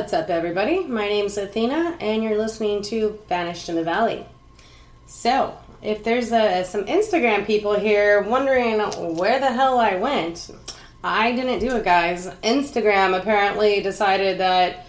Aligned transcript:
What's 0.00 0.14
up, 0.14 0.30
everybody? 0.30 0.86
My 0.86 1.06
name's 1.06 1.36
Athena, 1.36 1.98
and 2.00 2.22
you're 2.22 2.38
listening 2.38 2.80
to 2.84 3.18
Vanished 3.28 3.68
in 3.68 3.74
the 3.74 3.84
Valley. 3.84 4.24
So, 5.04 5.54
if 5.82 6.02
there's 6.04 6.32
uh, 6.32 6.64
some 6.64 6.86
Instagram 6.86 7.46
people 7.46 7.78
here 7.78 8.22
wondering 8.22 8.78
where 9.18 9.38
the 9.38 9.52
hell 9.52 9.78
I 9.78 9.96
went, 9.96 10.52
I 11.04 11.32
didn't 11.32 11.58
do 11.58 11.76
it, 11.76 11.84
guys. 11.84 12.28
Instagram 12.42 13.14
apparently 13.14 13.82
decided 13.82 14.38
that 14.38 14.86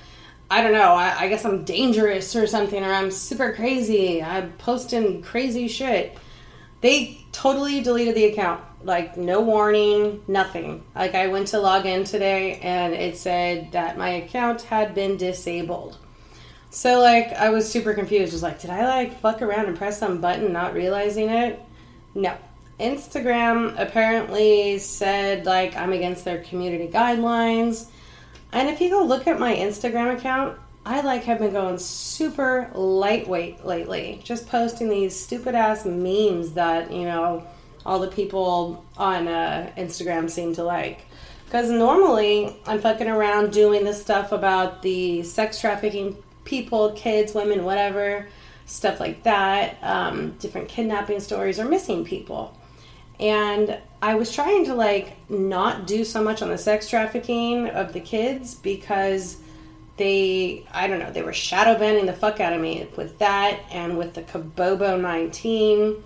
I 0.49 0.61
don't 0.61 0.71
know. 0.71 0.93
I, 0.93 1.13
I, 1.19 1.27
guess 1.27 1.43
I'm 1.43 1.65
dangerous 1.65 2.33
or 2.33 2.47
something, 2.47 2.81
or 2.81 2.93
I'm 2.93 3.11
super 3.11 3.51
crazy. 3.51 4.23
I'm 4.23 4.53
posting 4.53 5.21
crazy 5.21 5.67
shit. 5.67 6.17
They 6.79 7.19
totally 7.33 7.81
deleted 7.81 8.15
the 8.15 8.27
account. 8.27 8.63
Like, 8.83 9.17
no 9.17 9.41
warning, 9.41 10.23
nothing. 10.27 10.83
Like, 10.95 11.15
I 11.15 11.27
went 11.27 11.47
to 11.49 11.59
log 11.59 11.85
in 11.85 12.03
today 12.03 12.59
and 12.59 12.93
it 12.93 13.17
said 13.17 13.71
that 13.73 13.97
my 13.97 14.09
account 14.09 14.63
had 14.63 14.95
been 14.95 15.17
disabled. 15.17 15.97
So, 16.69 16.99
like, 16.99 17.33
I 17.33 17.49
was 17.49 17.69
super 17.69 17.93
confused. 17.93 18.33
Was 18.33 18.43
like, 18.43 18.59
did 18.59 18.69
I, 18.69 18.85
like, 18.85 19.19
fuck 19.19 19.41
around 19.41 19.65
and 19.65 19.77
press 19.77 19.99
some 19.99 20.21
button 20.21 20.53
not 20.53 20.73
realizing 20.73 21.29
it? 21.29 21.59
No. 22.15 22.35
Instagram 22.79 23.79
apparently 23.79 24.79
said, 24.79 25.45
like, 25.45 25.75
I'm 25.75 25.93
against 25.93 26.25
their 26.25 26.41
community 26.43 26.87
guidelines. 26.87 27.87
And 28.53 28.69
if 28.69 28.81
you 28.81 28.89
go 28.89 29.03
look 29.03 29.27
at 29.27 29.39
my 29.39 29.55
Instagram 29.55 30.17
account, 30.17 30.57
I 30.85 31.01
like 31.01 31.23
have 31.25 31.39
been 31.39 31.53
going 31.53 31.77
super 31.77 32.71
lightweight 32.73 33.65
lately, 33.65 34.19
just 34.23 34.47
posting 34.47 34.89
these 34.89 35.17
stupid 35.17 35.53
ass 35.53 35.85
memes 35.85 36.53
that 36.53 36.91
you 36.91 37.05
know 37.05 37.45
all 37.85 37.99
the 37.99 38.07
people 38.07 38.85
on 38.97 39.27
uh, 39.27 39.71
Instagram 39.77 40.29
seem 40.29 40.53
to 40.55 40.63
like. 40.63 41.05
Because 41.45 41.69
normally 41.69 42.55
I'm 42.65 42.79
fucking 42.79 43.07
around 43.07 43.51
doing 43.51 43.83
this 43.83 44.01
stuff 44.01 44.31
about 44.31 44.81
the 44.81 45.23
sex 45.23 45.59
trafficking 45.59 46.15
people, 46.45 46.93
kids, 46.93 47.33
women, 47.33 47.65
whatever, 47.65 48.27
stuff 48.65 48.99
like 48.99 49.23
that, 49.23 49.77
um, 49.83 50.31
different 50.39 50.69
kidnapping 50.69 51.19
stories 51.19 51.59
or 51.59 51.65
missing 51.65 52.05
people. 52.05 52.57
And 53.19 53.77
I 54.01 54.15
was 54.15 54.33
trying 54.33 54.65
to 54.65 54.73
like 54.73 55.17
not 55.29 55.85
do 55.85 56.03
so 56.03 56.23
much 56.23 56.41
on 56.41 56.49
the 56.49 56.57
sex 56.57 56.89
trafficking 56.89 57.67
of 57.67 57.93
the 57.93 57.99
kids 57.99 58.55
because 58.55 59.37
they 59.97 60.65
I 60.71 60.87
don't 60.87 60.99
know, 60.99 61.11
they 61.11 61.21
were 61.21 61.33
shadow 61.33 61.77
banning 61.77 62.07
the 62.07 62.13
fuck 62.13 62.39
out 62.39 62.53
of 62.53 62.61
me 62.61 62.87
with 62.95 63.19
that 63.19 63.59
and 63.69 63.97
with 63.97 64.13
the 64.15 64.23
Kabobo 64.23 64.99
19. 64.99 66.03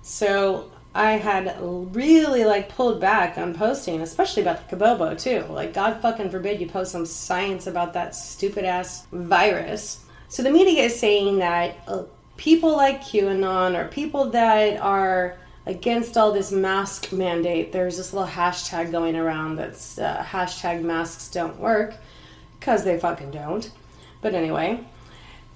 So 0.00 0.70
I 0.94 1.12
had 1.12 1.56
really 1.60 2.44
like 2.44 2.68
pulled 2.68 3.00
back 3.00 3.36
on 3.36 3.54
posting, 3.54 4.00
especially 4.00 4.42
about 4.42 4.68
the 4.68 4.76
Kabobo 4.76 5.20
too. 5.20 5.44
Like 5.52 5.74
God 5.74 6.00
fucking 6.00 6.30
forbid 6.30 6.60
you 6.60 6.68
post 6.68 6.92
some 6.92 7.04
science 7.04 7.66
about 7.66 7.94
that 7.94 8.14
stupid 8.14 8.64
ass 8.64 9.06
virus. 9.10 10.04
So 10.28 10.42
the 10.42 10.50
media 10.50 10.84
is 10.84 10.98
saying 10.98 11.38
that 11.38 11.76
uh, 11.88 12.04
people 12.36 12.76
like 12.76 13.02
QAnon 13.02 13.76
or 13.76 13.88
people 13.88 14.30
that 14.30 14.80
are 14.80 15.36
against 15.66 16.16
all 16.16 16.30
this 16.30 16.52
mask 16.52 17.12
mandate, 17.12 17.72
there's 17.72 17.96
this 17.96 18.12
little 18.12 18.28
hashtag 18.28 18.92
going 18.92 19.16
around 19.16 19.56
that's 19.56 19.98
uh, 19.98 20.22
hashtag 20.22 20.82
masks 20.82 21.28
don't 21.28 21.58
work 21.58 21.94
because 22.60 22.84
they 22.84 23.00
fucking 23.00 23.32
don't. 23.32 23.70
But 24.20 24.34
anyway, 24.34 24.84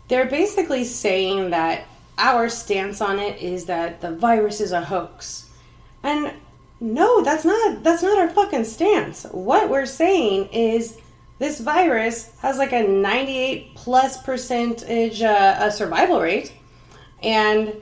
they're 0.09 0.27
basically 0.27 0.85
saying 0.85 1.51
that 1.51 1.85
our 2.19 2.49
stance 2.49 3.01
on 3.01 3.19
it 3.19 3.41
is 3.41 3.67
that 3.67 4.01
the 4.01 4.13
virus 4.13 4.61
is 4.61 4.73
a 4.73 4.83
hoax. 4.83 5.49
And 6.03 6.33
no, 6.81 7.23
that's 7.23 7.45
not 7.45 7.83
that's 7.83 8.03
not 8.03 8.19
our 8.19 8.29
fucking 8.29 8.65
stance. 8.65 9.25
What 9.31 9.71
we're 9.71 9.87
saying 9.87 10.49
is 10.49 10.99
this 11.39 11.61
virus 11.61 12.31
has 12.41 12.59
like 12.59 12.73
a 12.73 12.83
98 12.83 13.75
plus 13.75 14.23
percentage 14.23 15.23
uh, 15.23 15.57
a 15.59 15.71
survival 15.71 16.21
rate 16.21 16.53
and 17.23 17.75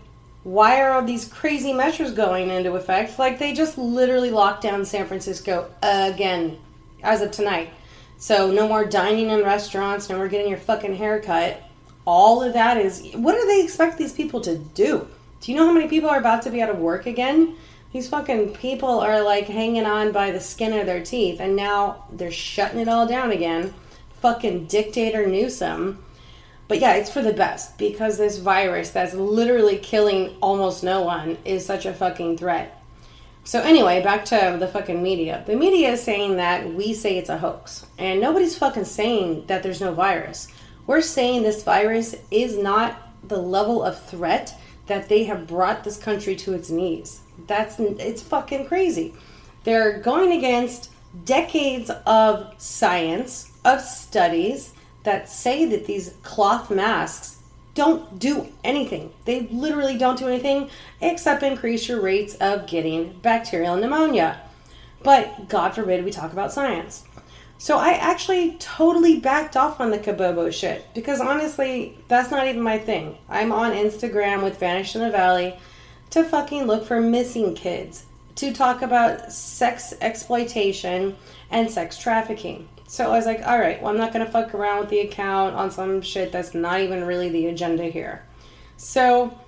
why 0.44 0.80
are 0.80 0.92
all 0.92 1.02
these 1.02 1.26
crazy 1.26 1.72
measures 1.72 2.12
going 2.12 2.50
into 2.50 2.74
effect 2.74 3.18
like 3.18 3.38
they 3.38 3.52
just 3.52 3.76
literally 3.76 4.30
locked 4.30 4.62
down 4.62 4.84
san 4.84 5.06
francisco 5.06 5.70
again 5.82 6.56
as 7.02 7.20
of 7.20 7.30
tonight 7.30 7.70
so 8.18 8.50
no 8.50 8.66
more 8.66 8.84
dining 8.84 9.30
in 9.30 9.42
restaurants, 9.42 10.08
no 10.08 10.16
more 10.16 10.28
getting 10.28 10.48
your 10.48 10.58
fucking 10.58 10.96
haircut. 10.96 11.62
All 12.06 12.42
of 12.42 12.54
that 12.54 12.78
is 12.78 13.02
what 13.14 13.34
do 13.34 13.46
they 13.46 13.62
expect 13.62 13.98
these 13.98 14.12
people 14.12 14.40
to 14.42 14.56
do? 14.56 15.06
Do 15.40 15.52
you 15.52 15.58
know 15.58 15.66
how 15.66 15.72
many 15.72 15.88
people 15.88 16.08
are 16.08 16.18
about 16.18 16.42
to 16.42 16.50
be 16.50 16.62
out 16.62 16.70
of 16.70 16.78
work 16.78 17.06
again? 17.06 17.56
These 17.92 18.08
fucking 18.08 18.54
people 18.54 19.00
are 19.00 19.22
like 19.22 19.46
hanging 19.46 19.86
on 19.86 20.12
by 20.12 20.30
the 20.30 20.40
skin 20.40 20.72
of 20.72 20.86
their 20.86 21.02
teeth 21.02 21.40
and 21.40 21.56
now 21.56 22.04
they're 22.12 22.30
shutting 22.30 22.78
it 22.78 22.88
all 22.88 23.06
down 23.06 23.32
again. 23.32 23.74
Fucking 24.20 24.66
dictator 24.66 25.26
Newsom. 25.26 26.02
But 26.68 26.80
yeah, 26.80 26.94
it's 26.94 27.10
for 27.10 27.22
the 27.22 27.32
best 27.32 27.78
because 27.78 28.18
this 28.18 28.38
virus 28.38 28.90
that's 28.90 29.14
literally 29.14 29.78
killing 29.78 30.36
almost 30.40 30.82
no 30.82 31.02
one 31.02 31.38
is 31.44 31.64
such 31.64 31.86
a 31.86 31.94
fucking 31.94 32.38
threat. 32.38 32.82
So 33.44 33.60
anyway, 33.60 34.02
back 34.02 34.24
to 34.26 34.56
the 34.58 34.66
fucking 34.66 35.00
media. 35.00 35.44
The 35.46 35.54
media 35.54 35.92
is 35.92 36.02
saying 36.02 36.38
that 36.38 36.74
we 36.74 36.94
say 36.94 37.16
it's 37.16 37.28
a 37.28 37.38
hoax, 37.38 37.86
and 37.96 38.20
nobody's 38.20 38.58
fucking 38.58 38.86
saying 38.86 39.46
that 39.46 39.62
there's 39.62 39.80
no 39.80 39.94
virus. 39.94 40.48
We're 40.86 41.00
saying 41.00 41.42
this 41.42 41.64
virus 41.64 42.14
is 42.30 42.56
not 42.56 43.02
the 43.26 43.38
level 43.38 43.82
of 43.82 44.02
threat 44.04 44.54
that 44.86 45.08
they 45.08 45.24
have 45.24 45.46
brought 45.46 45.84
this 45.84 45.96
country 45.96 46.36
to 46.36 46.52
its 46.52 46.70
knees. 46.70 47.20
That's 47.46 47.78
it's 47.78 48.22
fucking 48.22 48.66
crazy. 48.66 49.14
They're 49.64 50.00
going 50.00 50.32
against 50.32 50.90
decades 51.24 51.90
of 52.06 52.54
science, 52.58 53.50
of 53.64 53.80
studies 53.80 54.74
that 55.02 55.28
say 55.28 55.64
that 55.66 55.86
these 55.86 56.14
cloth 56.22 56.70
masks 56.70 57.38
don't 57.74 58.18
do 58.18 58.48
anything. 58.64 59.12
They 59.24 59.48
literally 59.48 59.98
don't 59.98 60.18
do 60.18 60.28
anything 60.28 60.70
except 61.00 61.42
increase 61.42 61.88
your 61.88 62.00
rates 62.00 62.34
of 62.36 62.66
getting 62.66 63.18
bacterial 63.22 63.76
pneumonia. 63.76 64.40
But 65.02 65.48
God 65.48 65.74
forbid 65.74 66.04
we 66.04 66.10
talk 66.10 66.32
about 66.32 66.52
science. 66.52 67.05
So 67.58 67.78
I 67.78 67.92
actually 67.92 68.56
totally 68.58 69.18
backed 69.18 69.56
off 69.56 69.80
on 69.80 69.90
the 69.90 69.98
Kabobo 69.98 70.52
shit 70.52 70.86
because 70.94 71.20
honestly, 71.20 71.98
that's 72.08 72.30
not 72.30 72.46
even 72.46 72.62
my 72.62 72.78
thing. 72.78 73.16
I'm 73.28 73.50
on 73.50 73.72
Instagram 73.72 74.42
with 74.42 74.58
Vanish 74.58 74.94
in 74.94 75.00
the 75.00 75.10
Valley 75.10 75.58
to 76.10 76.22
fucking 76.22 76.64
look 76.64 76.84
for 76.84 77.00
missing 77.00 77.54
kids, 77.54 78.04
to 78.36 78.52
talk 78.52 78.82
about 78.82 79.32
sex 79.32 79.94
exploitation 80.00 81.16
and 81.50 81.70
sex 81.70 81.98
trafficking. 81.98 82.68
So 82.86 83.06
I 83.06 83.16
was 83.16 83.26
like, 83.26 83.42
all 83.44 83.58
right, 83.58 83.80
well, 83.82 83.90
I'm 83.90 83.98
not 83.98 84.12
going 84.12 84.24
to 84.24 84.30
fuck 84.30 84.54
around 84.54 84.80
with 84.80 84.90
the 84.90 85.00
account 85.00 85.56
on 85.56 85.70
some 85.70 86.02
shit 86.02 86.30
that's 86.30 86.54
not 86.54 86.80
even 86.80 87.04
really 87.04 87.30
the 87.30 87.46
agenda 87.46 87.84
here. 87.84 88.22
So 88.76 89.38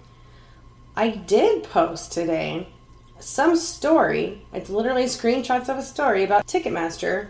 I 0.97 1.11
did 1.11 1.63
post 1.65 2.13
today 2.13 2.69
some 3.21 3.57
story. 3.57 4.43
It's 4.53 4.71
literally 4.71 5.05
screenshots 5.05 5.69
of 5.69 5.77
a 5.77 5.83
story 5.83 6.25
about 6.25 6.47
Ticketmaster. 6.47 7.29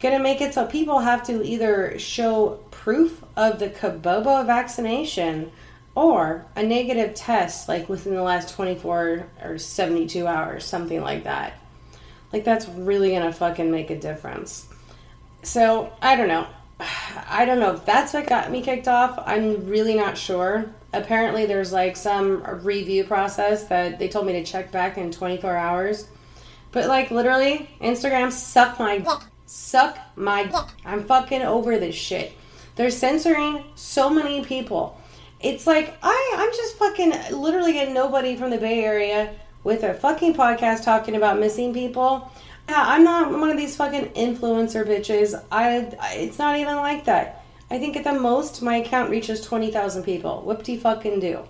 Gonna 0.00 0.18
make 0.18 0.40
it 0.40 0.52
so 0.52 0.66
people 0.66 0.98
have 0.98 1.22
to 1.24 1.42
either 1.44 1.98
show 1.98 2.60
proof 2.70 3.24
of 3.36 3.58
the 3.58 3.70
Kabobo 3.70 4.44
vaccination 4.44 5.50
or 5.94 6.44
a 6.54 6.62
negative 6.62 7.14
test, 7.14 7.68
like 7.68 7.88
within 7.88 8.14
the 8.14 8.22
last 8.22 8.54
24 8.54 9.26
or 9.42 9.58
72 9.58 10.26
hours, 10.26 10.64
something 10.64 11.00
like 11.00 11.24
that. 11.24 11.54
Like, 12.32 12.44
that's 12.44 12.68
really 12.68 13.12
gonna 13.12 13.32
fucking 13.32 13.70
make 13.70 13.90
a 13.90 13.98
difference. 13.98 14.68
So 15.42 15.92
I 16.02 16.16
don't 16.16 16.28
know. 16.28 16.46
I 17.28 17.46
don't 17.46 17.60
know 17.60 17.74
if 17.74 17.86
that's 17.86 18.12
what 18.12 18.26
got 18.26 18.50
me 18.50 18.60
kicked 18.60 18.88
off. 18.88 19.18
I'm 19.24 19.66
really 19.66 19.94
not 19.94 20.18
sure. 20.18 20.66
Apparently, 20.92 21.46
there's 21.46 21.72
like 21.72 21.96
some 21.96 22.42
review 22.62 23.04
process 23.04 23.64
that 23.68 23.98
they 23.98 24.08
told 24.08 24.26
me 24.26 24.34
to 24.34 24.44
check 24.44 24.70
back 24.70 24.98
in 24.98 25.10
24 25.10 25.56
hours. 25.56 26.08
But 26.72 26.88
like 26.88 27.10
literally, 27.10 27.70
Instagram 27.80 28.30
suck 28.30 28.78
my 28.78 28.98
suck 29.46 29.98
my. 30.16 30.50
I'm 30.84 31.04
fucking 31.04 31.42
over 31.42 31.78
this 31.78 31.94
shit. 31.94 32.32
They're 32.74 32.90
censoring 32.90 33.64
so 33.74 34.10
many 34.10 34.44
people. 34.44 35.00
It's 35.40 35.66
like 35.66 35.96
I 36.02 36.34
I'm 36.36 36.50
just 36.52 36.76
fucking 36.76 37.40
literally 37.40 37.72
getting 37.72 37.94
nobody 37.94 38.36
from 38.36 38.50
the 38.50 38.58
Bay 38.58 38.84
Area 38.84 39.34
with 39.64 39.82
a 39.82 39.94
fucking 39.94 40.34
podcast 40.34 40.84
talking 40.84 41.16
about 41.16 41.38
missing 41.38 41.72
people 41.72 42.30
yeah, 42.68 42.84
I'm 42.84 43.04
not 43.04 43.30
one 43.30 43.50
of 43.50 43.56
these 43.56 43.76
fucking 43.76 44.10
influencer 44.10 44.84
bitches. 44.84 45.40
I, 45.52 45.88
it's 46.14 46.38
not 46.38 46.56
even 46.56 46.76
like 46.76 47.04
that. 47.04 47.44
I 47.70 47.78
think 47.78 47.96
at 47.96 48.04
the 48.04 48.12
most 48.12 48.62
my 48.62 48.76
account 48.76 49.10
reaches 49.10 49.40
20,000 49.40 50.02
people. 50.02 50.42
Whoop-de 50.42 50.76
fucking 50.76 51.20
do. 51.20 51.40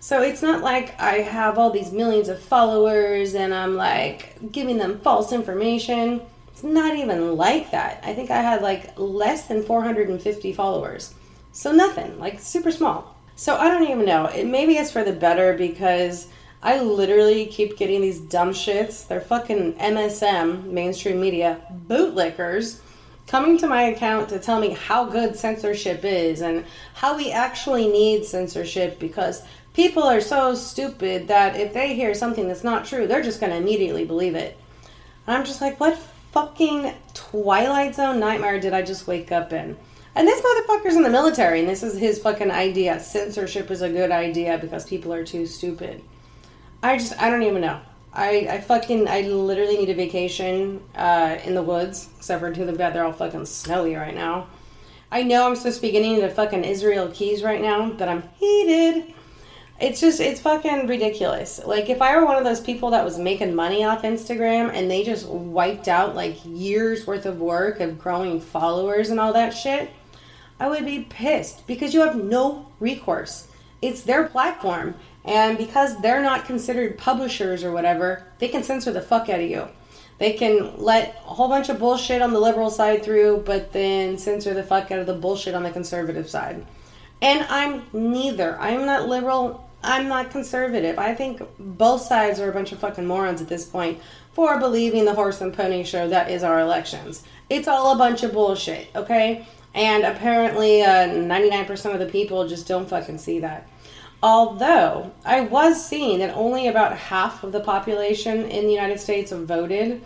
So 0.00 0.20
it's 0.20 0.42
not 0.42 0.62
like 0.62 0.98
I 1.00 1.18
have 1.18 1.58
all 1.58 1.70
these 1.70 1.92
millions 1.92 2.28
of 2.28 2.40
followers 2.40 3.34
and 3.34 3.54
I'm 3.54 3.76
like 3.76 4.52
giving 4.52 4.78
them 4.78 5.00
false 5.00 5.32
information. 5.32 6.20
It's 6.54 6.62
not 6.62 6.94
even 6.94 7.36
like 7.36 7.72
that. 7.72 7.98
I 8.04 8.14
think 8.14 8.30
I 8.30 8.40
had 8.40 8.62
like 8.62 8.96
less 8.96 9.48
than 9.48 9.64
450 9.64 10.52
followers. 10.52 11.12
So 11.50 11.72
nothing, 11.72 12.16
like 12.20 12.38
super 12.38 12.70
small. 12.70 13.16
So 13.34 13.56
I 13.56 13.68
don't 13.68 13.90
even 13.90 14.04
know. 14.06 14.26
It, 14.26 14.46
maybe 14.46 14.76
it's 14.76 14.92
for 14.92 15.02
the 15.02 15.12
better 15.12 15.54
because 15.54 16.28
I 16.62 16.80
literally 16.80 17.46
keep 17.46 17.76
getting 17.76 18.02
these 18.02 18.20
dumb 18.20 18.50
shits. 18.50 19.04
They're 19.08 19.20
fucking 19.20 19.74
MSM, 19.74 20.66
mainstream 20.66 21.20
media, 21.20 21.60
bootlickers. 21.88 22.78
coming 23.26 23.58
to 23.58 23.66
my 23.66 23.86
account 23.86 24.28
to 24.28 24.38
tell 24.38 24.60
me 24.60 24.70
how 24.70 25.06
good 25.06 25.34
censorship 25.34 26.04
is 26.04 26.40
and 26.40 26.64
how 26.94 27.16
we 27.16 27.32
actually 27.32 27.88
need 27.88 28.24
censorship 28.24 29.00
because 29.00 29.42
people 29.72 30.04
are 30.04 30.20
so 30.20 30.54
stupid 30.54 31.26
that 31.26 31.56
if 31.56 31.74
they 31.74 31.96
hear 31.96 32.14
something 32.14 32.46
that's 32.46 32.62
not 32.62 32.84
true, 32.84 33.08
they're 33.08 33.24
just 33.24 33.40
going 33.40 33.50
to 33.50 33.58
immediately 33.58 34.04
believe 34.04 34.36
it. 34.36 34.56
And 35.26 35.36
I'm 35.36 35.44
just 35.44 35.60
like, 35.60 35.80
what 35.80 35.98
fucking 36.34 36.92
Twilight 37.14 37.94
Zone 37.94 38.18
nightmare 38.18 38.58
did 38.58 38.74
I 38.74 38.82
just 38.82 39.06
wake 39.06 39.30
up 39.30 39.52
in? 39.52 39.76
And 40.16 40.26
this 40.26 40.42
motherfucker's 40.42 40.96
in 40.96 41.04
the 41.04 41.10
military, 41.10 41.60
and 41.60 41.68
this 41.68 41.84
is 41.84 41.96
his 41.96 42.18
fucking 42.18 42.50
idea. 42.50 42.98
Censorship 42.98 43.70
is 43.70 43.82
a 43.82 43.88
good 43.88 44.10
idea 44.10 44.58
because 44.58 44.84
people 44.84 45.12
are 45.12 45.24
too 45.24 45.46
stupid. 45.46 46.02
I 46.82 46.98
just, 46.98 47.20
I 47.22 47.30
don't 47.30 47.44
even 47.44 47.60
know. 47.60 47.80
I, 48.12 48.48
I 48.50 48.60
fucking, 48.60 49.06
I 49.06 49.22
literally 49.22 49.76
need 49.76 49.90
a 49.90 49.94
vacation 49.94 50.82
uh, 50.96 51.38
in 51.44 51.54
the 51.54 51.62
woods, 51.62 52.08
except 52.16 52.40
for 52.40 52.52
too 52.52 52.70
bad 52.72 52.94
they're 52.94 53.04
all 53.04 53.12
fucking 53.12 53.46
snowy 53.46 53.94
right 53.94 54.14
now. 54.14 54.48
I 55.12 55.22
know 55.22 55.46
I'm 55.46 55.54
supposed 55.54 55.76
to 55.76 55.82
be 55.82 55.92
getting 55.92 56.16
into 56.16 56.28
fucking 56.30 56.64
Israel 56.64 57.12
Keyes 57.14 57.44
right 57.44 57.62
now, 57.62 57.90
but 57.90 58.08
I'm 58.08 58.24
heated. 58.38 59.14
It's 59.80 60.00
just, 60.00 60.20
it's 60.20 60.40
fucking 60.40 60.86
ridiculous. 60.86 61.60
Like, 61.64 61.88
if 61.90 62.00
I 62.00 62.16
were 62.16 62.24
one 62.24 62.36
of 62.36 62.44
those 62.44 62.60
people 62.60 62.90
that 62.90 63.04
was 63.04 63.18
making 63.18 63.54
money 63.54 63.84
off 63.84 64.02
Instagram 64.02 64.70
and 64.72 64.88
they 64.88 65.02
just 65.02 65.26
wiped 65.28 65.88
out 65.88 66.14
like 66.14 66.38
years 66.44 67.06
worth 67.06 67.26
of 67.26 67.40
work 67.40 67.80
of 67.80 67.98
growing 67.98 68.40
followers 68.40 69.10
and 69.10 69.18
all 69.18 69.32
that 69.32 69.50
shit, 69.50 69.90
I 70.60 70.68
would 70.68 70.84
be 70.84 71.06
pissed 71.10 71.66
because 71.66 71.92
you 71.92 72.00
have 72.00 72.16
no 72.16 72.66
recourse. 72.78 73.48
It's 73.82 74.02
their 74.02 74.28
platform. 74.28 74.94
And 75.24 75.58
because 75.58 76.00
they're 76.00 76.22
not 76.22 76.44
considered 76.44 76.98
publishers 76.98 77.64
or 77.64 77.72
whatever, 77.72 78.24
they 78.38 78.48
can 78.48 78.62
censor 78.62 78.92
the 78.92 79.00
fuck 79.00 79.28
out 79.28 79.40
of 79.40 79.50
you. 79.50 79.68
They 80.18 80.34
can 80.34 80.78
let 80.78 81.16
a 81.26 81.30
whole 81.30 81.48
bunch 81.48 81.68
of 81.68 81.80
bullshit 81.80 82.22
on 82.22 82.32
the 82.32 82.38
liberal 82.38 82.70
side 82.70 83.02
through, 83.02 83.42
but 83.44 83.72
then 83.72 84.16
censor 84.18 84.54
the 84.54 84.62
fuck 84.62 84.92
out 84.92 85.00
of 85.00 85.06
the 85.06 85.14
bullshit 85.14 85.54
on 85.54 85.64
the 85.64 85.70
conservative 85.70 86.30
side. 86.30 86.64
And 87.24 87.46
I'm 87.48 87.84
neither. 87.94 88.60
I'm 88.60 88.84
not 88.84 89.08
liberal. 89.08 89.66
I'm 89.82 90.08
not 90.08 90.30
conservative. 90.30 90.98
I 90.98 91.14
think 91.14 91.40
both 91.58 92.02
sides 92.02 92.38
are 92.38 92.50
a 92.50 92.52
bunch 92.52 92.70
of 92.72 92.80
fucking 92.80 93.06
morons 93.06 93.40
at 93.40 93.48
this 93.48 93.64
point 93.64 93.98
for 94.34 94.60
believing 94.60 95.06
the 95.06 95.14
horse 95.14 95.40
and 95.40 95.54
pony 95.54 95.84
show 95.84 96.06
that 96.08 96.30
is 96.30 96.42
our 96.42 96.60
elections. 96.60 97.24
It's 97.48 97.66
all 97.66 97.94
a 97.94 97.96
bunch 97.96 98.24
of 98.24 98.34
bullshit, 98.34 98.88
okay? 98.94 99.46
And 99.74 100.04
apparently, 100.04 100.82
uh, 100.82 101.08
99% 101.08 101.94
of 101.94 101.98
the 101.98 102.12
people 102.12 102.46
just 102.46 102.68
don't 102.68 102.90
fucking 102.90 103.16
see 103.16 103.38
that. 103.38 103.70
Although 104.22 105.10
I 105.24 105.40
was 105.40 105.82
seeing 105.82 106.18
that 106.18 106.34
only 106.34 106.68
about 106.68 106.94
half 106.94 107.42
of 107.42 107.52
the 107.52 107.60
population 107.60 108.50
in 108.50 108.66
the 108.66 108.72
United 108.72 109.00
States 109.00 109.32
voted. 109.32 110.04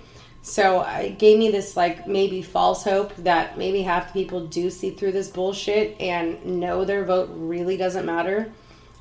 So 0.49 0.81
uh, 0.81 1.01
it 1.03 1.19
gave 1.19 1.39
me 1.39 1.51
this, 1.51 1.77
like, 1.77 2.07
maybe 2.09 2.41
false 2.41 2.83
hope 2.83 3.15
that 3.17 3.59
maybe 3.59 3.83
half 3.83 4.07
the 4.07 4.13
people 4.15 4.47
do 4.47 4.71
see 4.71 4.91
through 4.91 5.13
this 5.13 5.29
bullshit 5.29 6.01
and 6.01 6.43
know 6.45 6.87
their 6.87 7.05
vote 7.05 7.29
really 7.35 7.77
doesn't 7.77 8.07
matter. 8.07 8.51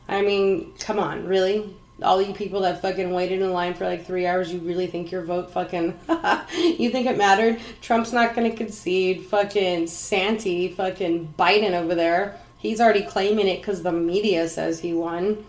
I 0.09 0.21
mean, 0.21 0.73
come 0.77 0.99
on, 0.99 1.25
really? 1.25 1.73
all 2.03 2.21
you 2.21 2.33
people 2.33 2.61
that 2.61 2.81
fucking 2.81 3.11
waited 3.11 3.41
in 3.41 3.51
line 3.51 3.73
for 3.73 3.85
like 3.85 4.05
three 4.05 4.27
hours, 4.27 4.53
you 4.53 4.59
really 4.59 4.87
think 4.87 5.11
your 5.11 5.23
vote 5.23 5.49
fucking, 5.51 5.99
you 6.53 6.91
think 6.91 7.07
it 7.07 7.17
mattered? 7.17 7.59
Trump's 7.81 8.13
not 8.13 8.35
gonna 8.35 8.55
concede. 8.55 9.25
Fucking 9.25 9.87
Santi, 9.87 10.69
fucking 10.69 11.33
Biden 11.39 11.71
over 11.71 11.95
there, 11.95 12.37
he's 12.57 12.79
already 12.79 13.03
claiming 13.03 13.47
it 13.47 13.61
because 13.61 13.81
the 13.81 13.91
media 13.91 14.47
says 14.47 14.79
he 14.79 14.93
won. 14.93 15.43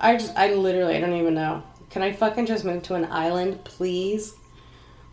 I 0.00 0.16
just, 0.16 0.36
I 0.36 0.52
literally, 0.52 0.96
I 0.96 1.00
don't 1.00 1.14
even 1.14 1.34
know. 1.34 1.62
Can 1.90 2.02
I 2.02 2.12
fucking 2.12 2.46
just 2.46 2.66
move 2.66 2.82
to 2.84 2.94
an 2.94 3.06
island, 3.06 3.64
please? 3.64 4.34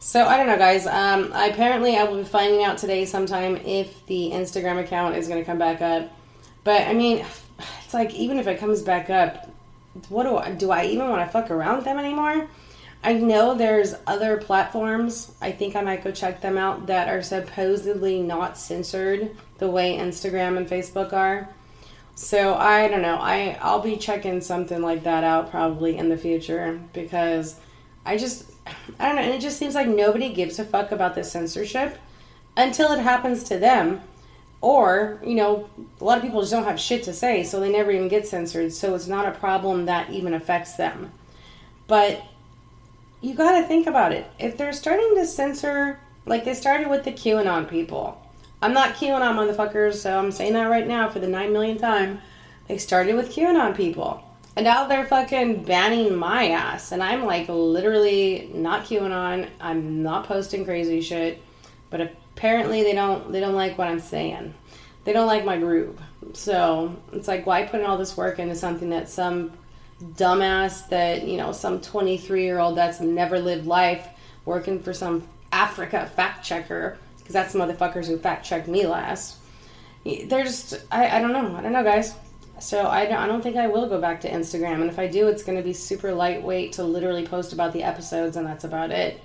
So 0.05 0.23
I 0.23 0.37
don't 0.37 0.45
know, 0.45 0.59
guys. 0.59 0.85
Um, 0.85 1.31
I, 1.33 1.47
apparently 1.47 1.97
I 1.97 2.03
will 2.03 2.17
be 2.17 2.23
finding 2.23 2.63
out 2.63 2.77
today 2.77 3.05
sometime 3.05 3.57
if 3.57 4.05
the 4.05 4.29
Instagram 4.33 4.79
account 4.79 5.15
is 5.15 5.27
gonna 5.27 5.43
come 5.43 5.57
back 5.57 5.81
up. 5.81 6.11
But 6.63 6.83
I 6.83 6.93
mean, 6.93 7.25
it's 7.83 7.91
like 7.91 8.13
even 8.13 8.37
if 8.37 8.45
it 8.45 8.59
comes 8.59 8.83
back 8.83 9.09
up, 9.09 9.49
what 10.09 10.25
do 10.25 10.37
I 10.37 10.51
do? 10.51 10.69
I 10.69 10.85
even 10.85 11.09
want 11.09 11.27
to 11.27 11.31
fuck 11.31 11.49
around 11.49 11.77
with 11.77 11.85
them 11.85 11.97
anymore? 11.97 12.47
I 13.03 13.13
know 13.13 13.55
there's 13.55 13.95
other 14.05 14.37
platforms. 14.37 15.31
I 15.41 15.51
think 15.51 15.75
I 15.75 15.81
might 15.81 16.03
go 16.03 16.11
check 16.11 16.39
them 16.39 16.55
out 16.55 16.85
that 16.85 17.09
are 17.09 17.23
supposedly 17.23 18.21
not 18.21 18.59
censored 18.59 19.35
the 19.57 19.71
way 19.71 19.97
Instagram 19.97 20.55
and 20.57 20.67
Facebook 20.69 21.13
are. 21.13 21.49
So 22.13 22.53
I 22.53 22.89
don't 22.89 23.01
know. 23.01 23.17
I 23.19 23.57
I'll 23.59 23.81
be 23.81 23.97
checking 23.97 24.39
something 24.39 24.83
like 24.83 25.01
that 25.05 25.23
out 25.23 25.49
probably 25.49 25.97
in 25.97 26.09
the 26.09 26.17
future 26.17 26.79
because 26.93 27.59
I 28.05 28.17
just 28.17 28.51
I 28.65 29.07
don't 29.07 29.15
know. 29.15 29.21
And 29.21 29.33
it 29.33 29.41
just 29.41 29.57
seems 29.57 29.75
like 29.75 29.87
nobody 29.87 30.33
gives 30.33 30.59
a 30.59 30.65
fuck 30.65 30.91
about 30.91 31.15
the 31.15 31.23
censorship 31.23 31.97
until 32.57 32.91
it 32.93 32.99
happens 32.99 33.43
to 33.45 33.57
them 33.57 34.01
or, 34.61 35.21
you 35.23 35.35
know, 35.35 35.69
a 36.01 36.03
lot 36.03 36.17
of 36.17 36.23
people 36.23 36.41
just 36.41 36.51
don't 36.51 36.63
have 36.63 36.79
shit 36.79 37.03
to 37.03 37.13
say, 37.13 37.43
so 37.43 37.59
they 37.59 37.71
never 37.71 37.91
even 37.91 38.07
get 38.07 38.27
censored, 38.27 38.73
so 38.73 38.95
it's 38.95 39.05
not 39.05 39.27
a 39.27 39.37
problem 39.37 39.85
that 39.85 40.09
even 40.09 40.33
affects 40.33 40.75
them. 40.75 41.11
But 41.85 42.23
you 43.21 43.35
got 43.35 43.59
to 43.59 43.67
think 43.67 43.85
about 43.85 44.11
it. 44.11 44.25
If 44.39 44.57
they're 44.57 44.73
starting 44.73 45.13
to 45.15 45.25
censor, 45.25 45.99
like 46.25 46.45
they 46.45 46.55
started 46.55 46.89
with 46.89 47.03
the 47.03 47.11
QAnon 47.11 47.69
people, 47.69 48.19
I'm 48.61 48.73
not 48.73 48.95
QAnon 48.95 49.35
motherfuckers, 49.35 49.95
so 49.95 50.17
I'm 50.17 50.31
saying 50.31 50.53
that 50.53 50.65
right 50.69 50.87
now 50.87 51.09
for 51.09 51.19
the 51.19 51.27
9 51.27 51.53
millionth 51.53 51.81
time. 51.81 52.21
They 52.67 52.79
started 52.79 53.15
with 53.15 53.35
QAnon 53.35 53.75
people. 53.75 54.23
And 54.55 54.63
now 54.63 54.87
they're 54.87 55.05
fucking 55.05 55.63
banning 55.63 56.15
my 56.15 56.49
ass. 56.49 56.91
And 56.91 57.03
I'm 57.03 57.25
like 57.25 57.49
literally 57.49 58.49
not 58.53 58.85
QAnon. 58.85 59.49
I'm 59.59 60.01
not 60.01 60.27
posting 60.27 60.63
crazy 60.63 61.01
shit. 61.01 61.41
But 61.89 62.01
apparently 62.01 62.83
they 62.83 62.93
don't 62.93 63.31
they 63.31 63.39
don't 63.39 63.55
like 63.55 63.77
what 63.77 63.87
I'm 63.87 63.99
saying. 63.99 64.53
They 65.03 65.13
don't 65.13 65.27
like 65.27 65.45
my 65.45 65.57
groove. 65.57 65.99
So 66.33 66.95
it's 67.11 67.27
like 67.27 67.45
why 67.45 67.63
put 67.63 67.81
in 67.81 67.85
all 67.85 67.97
this 67.97 68.15
work 68.15 68.39
into 68.39 68.55
something 68.55 68.89
that 68.89 69.09
some 69.09 69.51
dumbass 70.01 70.89
that 70.89 71.25
you 71.25 71.37
know 71.37 71.51
some 71.51 71.79
23 71.79 72.43
year 72.43 72.59
old 72.59 72.77
that's 72.77 72.99
never 72.99 73.39
lived 73.39 73.65
life 73.65 74.07
working 74.43 74.81
for 74.81 74.93
some 74.93 75.23
Africa 75.51 76.11
fact 76.15 76.45
checker 76.45 76.97
because 77.17 77.33
that's 77.33 77.53
the 77.53 77.59
motherfuckers 77.59 78.07
who 78.07 78.17
fact 78.17 78.45
checked 78.45 78.67
me 78.67 78.85
last. 78.85 79.37
They're 80.05 80.43
just 80.43 80.83
I, 80.91 81.17
I 81.17 81.19
don't 81.19 81.33
know 81.33 81.55
I 81.55 81.61
don't 81.61 81.73
know 81.73 81.83
guys. 81.83 82.15
So 82.59 82.87
I 82.87 83.05
don't, 83.05 83.17
I 83.17 83.27
don't 83.27 83.41
think 83.41 83.57
I 83.57 83.67
will 83.67 83.87
go 83.87 83.99
back 83.99 84.21
to 84.21 84.29
Instagram, 84.29 84.81
and 84.81 84.89
if 84.89 84.97
I 84.97 85.07
do, 85.07 85.27
it's 85.27 85.43
going 85.43 85.57
to 85.57 85.63
be 85.63 85.73
super 85.73 86.13
lightweight 86.13 86.73
to 86.73 86.83
literally 86.83 87.25
post 87.25 87.53
about 87.53 87.73
the 87.73 87.83
episodes, 87.83 88.37
and 88.37 88.47
that's 88.47 88.63
about 88.63 88.91
it. 88.91 89.21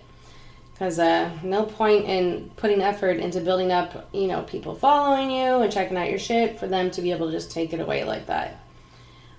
Because 0.72 0.98
uh, 0.98 1.30
no 1.42 1.64
point 1.64 2.06
in 2.06 2.50
putting 2.56 2.80
effort 2.80 3.18
into 3.18 3.40
building 3.40 3.70
up 3.70 4.08
you 4.12 4.26
know 4.26 4.42
people 4.42 4.74
following 4.74 5.30
you 5.30 5.60
and 5.60 5.70
checking 5.70 5.96
out 5.96 6.08
your 6.08 6.18
shit 6.18 6.58
for 6.58 6.66
them 6.66 6.90
to 6.92 7.02
be 7.02 7.12
able 7.12 7.26
to 7.26 7.32
just 7.32 7.50
take 7.50 7.72
it 7.72 7.80
away 7.80 8.04
like 8.04 8.26
that. 8.26 8.60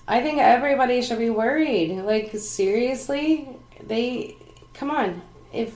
I 0.07 0.21
think 0.21 0.39
everybody 0.39 1.01
should 1.01 1.19
be 1.19 1.29
worried. 1.29 1.97
Like 1.97 2.31
seriously? 2.37 3.49
They 3.87 4.35
come 4.73 4.91
on. 4.91 5.21
If 5.51 5.75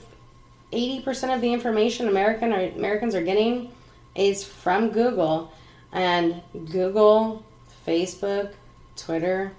80% 0.72 1.34
of 1.34 1.40
the 1.40 1.52
information 1.52 2.08
american 2.08 2.52
or 2.52 2.60
americans 2.60 3.14
are 3.14 3.22
getting 3.22 3.70
is 4.14 4.44
from 4.44 4.90
google 4.90 5.52
and 5.92 6.42
google 6.70 7.44
facebook 7.86 8.52
twitter 8.96 9.52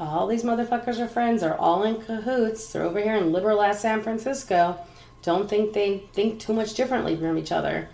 all 0.00 0.26
these 0.26 0.44
motherfuckers 0.44 0.98
are 0.98 1.08
friends 1.08 1.40
They're 1.40 1.60
all 1.60 1.82
in 1.84 2.00
cahoots 2.00 2.72
they're 2.72 2.82
over 2.82 3.00
here 3.00 3.16
in 3.16 3.32
liberal 3.32 3.62
ass 3.62 3.80
san 3.80 4.02
francisco 4.02 4.78
don't 5.22 5.48
think 5.48 5.72
they 5.72 5.98
think 6.12 6.40
too 6.40 6.52
much 6.52 6.74
differently 6.74 7.16
from 7.16 7.38
each 7.38 7.52
other. 7.52 7.88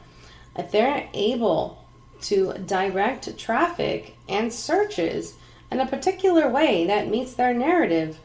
If 0.56 0.70
they're 0.70 1.08
able 1.14 1.84
to 2.22 2.54
direct 2.54 3.36
traffic 3.38 4.16
and 4.28 4.52
searches 4.52 5.34
in 5.70 5.80
a 5.80 5.86
particular 5.86 6.48
way 6.48 6.86
that 6.86 7.08
meets 7.08 7.34
their 7.34 7.54
narrative, 7.54 8.18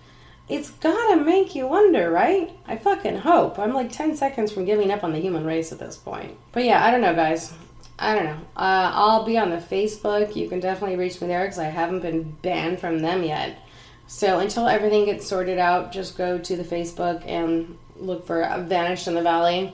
it's 0.48 0.72
gotta 0.72 1.24
make 1.24 1.56
you 1.56 1.68
wonder, 1.68 2.12
right? 2.12 2.52
I 2.68 2.78
fucking 2.78 3.18
hope. 3.18 3.60
I'm 3.60 3.74
like 3.74 3.92
10 3.92 4.16
seconds 4.16 4.52
from 4.52 4.66
giving 4.66 4.92
up 4.92 5.04
on 5.04 5.12
the 5.12 5.20
human 5.20 5.46
race 5.46 5.72
at 5.72 5.80
this 5.80 5.98
point. 5.98 6.38
But 6.52 6.66
yeah, 6.66 6.86
I 6.86 6.92
don't 6.92 7.02
know, 7.02 7.16
guys. 7.16 7.54
I 8.00 8.16
don't 8.16 8.26
know. 8.26 8.40
Uh, 8.56 8.92
I'll 8.94 9.26
be 9.26 9.38
on 9.38 9.50
the 9.50 9.58
Facebook. 9.58 10.36
You 10.36 10.48
can 10.48 10.62
definitely 10.62 10.96
reach 10.96 11.20
me 11.20 11.28
there 11.28 11.44
because 11.44 11.60
I 11.60 11.66
haven't 11.66 12.00
been 12.00 12.32
banned 12.42 12.80
from 12.80 13.00
them 13.00 13.24
yet. 13.24 13.60
So 14.08 14.40
until 14.40 14.68
everything 14.68 15.06
gets 15.06 15.28
sorted 15.28 15.60
out, 15.60 15.92
just 15.92 16.18
go 16.18 16.40
to 16.40 16.56
the 16.56 16.64
Facebook 16.64 17.28
and 17.28 17.78
look 17.98 18.26
for 18.26 18.42
Vanished 18.68 19.08
in 19.08 19.16
the 19.16 19.22
Valley. 19.22 19.74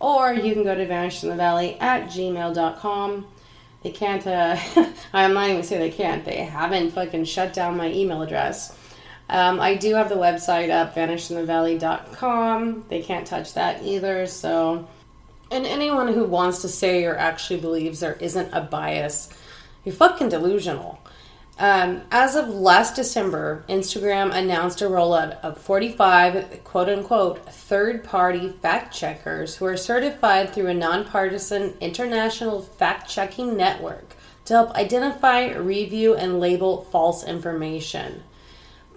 Or 0.00 0.32
you 0.32 0.54
can 0.54 0.64
go 0.64 0.74
to 0.74 0.86
vanishedinthevalley 0.86 1.80
at 1.80 2.08
gmail.com. 2.08 3.26
They 3.82 3.90
can't, 3.90 4.26
uh, 4.26 4.56
I'm 5.12 5.34
not 5.34 5.50
even 5.50 5.62
saying 5.62 5.80
they 5.80 5.90
can't, 5.90 6.24
they 6.24 6.38
haven't 6.38 6.90
fucking 6.90 7.24
shut 7.26 7.52
down 7.52 7.76
my 7.76 7.92
email 7.92 8.22
address. 8.22 8.76
Um, 9.28 9.60
I 9.60 9.74
do 9.74 9.94
have 9.94 10.08
the 10.08 10.16
website 10.16 10.70
up, 10.70 10.94
vanishedinthevalley.com. 10.94 12.86
They 12.88 13.02
can't 13.02 13.26
touch 13.26 13.54
that 13.54 13.82
either, 13.82 14.26
so. 14.26 14.88
And 15.50 15.64
anyone 15.66 16.08
who 16.08 16.24
wants 16.24 16.62
to 16.62 16.68
say 16.68 17.04
or 17.04 17.16
actually 17.16 17.60
believes 17.60 18.00
there 18.00 18.14
isn't 18.20 18.52
a 18.52 18.60
bias, 18.60 19.28
you're 19.84 19.94
fucking 19.94 20.28
delusional. 20.28 21.00
Um, 21.58 22.02
as 22.10 22.36
of 22.36 22.48
last 22.50 22.96
December, 22.96 23.64
Instagram 23.68 24.34
announced 24.34 24.82
a 24.82 24.86
rollout 24.86 25.40
of 25.40 25.58
45 25.58 26.64
quote 26.64 26.88
unquote 26.90 27.46
third 27.48 28.04
party 28.04 28.50
fact 28.50 28.94
checkers 28.94 29.56
who 29.56 29.64
are 29.64 29.76
certified 29.76 30.52
through 30.52 30.66
a 30.66 30.74
nonpartisan 30.74 31.74
international 31.80 32.60
fact 32.60 33.08
checking 33.08 33.56
network 33.56 34.16
to 34.44 34.52
help 34.52 34.72
identify, 34.72 35.52
review, 35.54 36.14
and 36.14 36.40
label 36.40 36.84
false 36.84 37.24
information. 37.24 38.22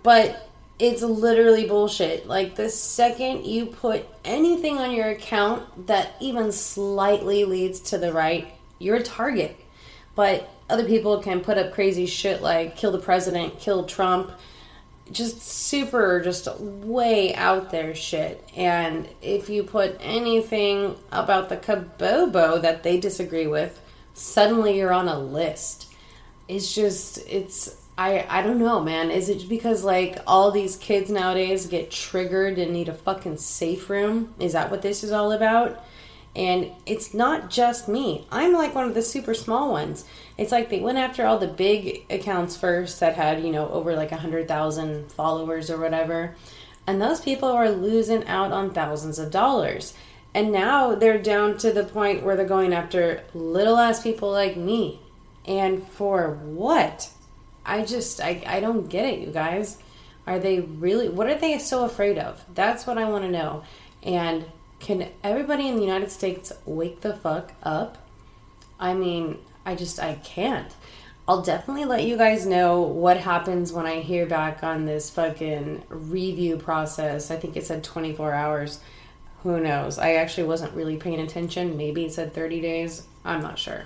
But 0.03 0.48
it's 0.79 1.01
literally 1.01 1.67
bullshit. 1.67 2.25
Like, 2.25 2.55
the 2.55 2.69
second 2.69 3.45
you 3.45 3.65
put 3.67 4.05
anything 4.23 4.77
on 4.77 4.91
your 4.91 5.09
account 5.09 5.87
that 5.87 6.15
even 6.21 6.51
slightly 6.51 7.43
leads 7.43 7.81
to 7.81 7.97
the 7.97 8.13
right, 8.13 8.47
you're 8.79 8.95
a 8.95 9.03
target. 9.03 9.57
But 10.15 10.49
other 10.69 10.85
people 10.85 11.21
can 11.21 11.41
put 11.41 11.57
up 11.57 11.73
crazy 11.73 12.05
shit 12.05 12.41
like 12.41 12.77
kill 12.77 12.91
the 12.91 12.99
president, 12.99 13.59
kill 13.59 13.85
Trump, 13.85 14.31
just 15.11 15.41
super, 15.41 16.21
just 16.21 16.47
way 16.59 17.33
out 17.35 17.71
there 17.71 17.95
shit. 17.95 18.47
And 18.55 19.07
if 19.21 19.49
you 19.49 19.63
put 19.63 19.97
anything 19.99 20.95
about 21.11 21.49
the 21.49 21.57
Kabobo 21.57 22.61
that 22.61 22.83
they 22.83 22.99
disagree 22.99 23.47
with, 23.47 23.81
suddenly 24.13 24.77
you're 24.77 24.93
on 24.93 25.07
a 25.07 25.19
list. 25.19 25.93
It's 26.47 26.73
just, 26.73 27.17
it's, 27.27 27.75
I, 27.99 28.25
I 28.29 28.41
don't 28.43 28.59
know, 28.59 28.79
man. 28.79 29.11
Is 29.11 29.27
it 29.27 29.49
because 29.49 29.83
like 29.83 30.19
all 30.25 30.51
these 30.51 30.77
kids 30.77 31.11
nowadays 31.11 31.67
get 31.67 31.91
triggered 31.91 32.57
and 32.57 32.71
need 32.71 32.87
a 32.87 32.93
fucking 32.93 33.35
safe 33.35 33.89
room? 33.89 34.33
Is 34.39 34.53
that 34.53 34.71
what 34.71 34.81
this 34.81 35.03
is 35.03 35.11
all 35.11 35.33
about? 35.33 35.83
And 36.33 36.71
it's 36.85 37.13
not 37.13 37.49
just 37.49 37.89
me. 37.89 38.25
I'm 38.31 38.53
like 38.53 38.73
one 38.73 38.85
of 38.85 38.93
the 38.93 39.01
super 39.01 39.33
small 39.33 39.73
ones. 39.73 40.05
It's 40.37 40.53
like 40.53 40.69
they 40.69 40.79
went 40.79 40.97
after 40.97 41.25
all 41.25 41.39
the 41.39 41.47
big 41.49 42.05
accounts 42.09 42.55
first 42.55 43.01
that 43.01 43.17
had, 43.17 43.43
you 43.43 43.51
know, 43.51 43.67
over 43.67 43.93
like 43.97 44.13
a 44.13 44.15
100,000 44.15 45.11
followers 45.11 45.69
or 45.69 45.77
whatever. 45.77 46.37
And 46.87 47.01
those 47.01 47.19
people 47.19 47.49
are 47.49 47.69
losing 47.69 48.25
out 48.29 48.53
on 48.53 48.73
thousands 48.73 49.19
of 49.19 49.29
dollars. 49.29 49.93
And 50.33 50.53
now 50.53 50.95
they're 50.95 51.21
down 51.21 51.57
to 51.57 51.73
the 51.73 51.83
point 51.83 52.23
where 52.23 52.37
they're 52.37 52.45
going 52.47 52.73
after 52.73 53.25
little 53.33 53.75
ass 53.75 54.01
people 54.01 54.31
like 54.31 54.55
me. 54.55 55.01
And 55.45 55.85
for 55.85 56.35
what? 56.35 57.09
I 57.69 57.85
just, 57.85 58.19
I, 58.19 58.43
I 58.47 58.59
don't 58.59 58.89
get 58.89 59.05
it, 59.05 59.19
you 59.19 59.31
guys. 59.31 59.77
Are 60.25 60.39
they 60.39 60.59
really, 60.59 61.07
what 61.07 61.27
are 61.27 61.35
they 61.35 61.57
so 61.59 61.85
afraid 61.85 62.17
of? 62.17 62.43
That's 62.53 62.87
what 62.87 62.97
I 62.97 63.09
want 63.09 63.23
to 63.25 63.31
know. 63.31 63.63
And 64.03 64.45
can 64.79 65.09
everybody 65.23 65.67
in 65.67 65.75
the 65.75 65.81
United 65.81 66.11
States 66.11 66.51
wake 66.65 67.01
the 67.01 67.13
fuck 67.13 67.53
up? 67.63 67.97
I 68.79 68.93
mean, 68.93 69.37
I 69.65 69.75
just 69.75 69.99
I 69.99 70.15
can't. 70.15 70.73
I'll 71.27 71.43
definitely 71.43 71.85
let 71.85 72.05
you 72.05 72.17
guys 72.17 72.47
know 72.47 72.81
what 72.81 73.17
happens 73.17 73.71
when 73.71 73.85
I 73.85 73.99
hear 73.99 74.25
back 74.25 74.63
on 74.63 74.85
this 74.85 75.11
fucking 75.11 75.83
review 75.89 76.57
process. 76.57 77.29
I 77.29 77.35
think 77.35 77.55
it 77.55 77.67
said 77.67 77.83
24 77.83 78.33
hours. 78.33 78.79
Who 79.43 79.59
knows? 79.59 79.99
I 79.99 80.13
actually 80.13 80.47
wasn't 80.47 80.73
really 80.73 80.97
paying 80.97 81.19
attention. 81.19 81.77
Maybe 81.77 82.05
it 82.05 82.13
said 82.13 82.33
30 82.33 82.61
days. 82.61 83.03
I'm 83.23 83.41
not 83.41 83.59
sure. 83.59 83.85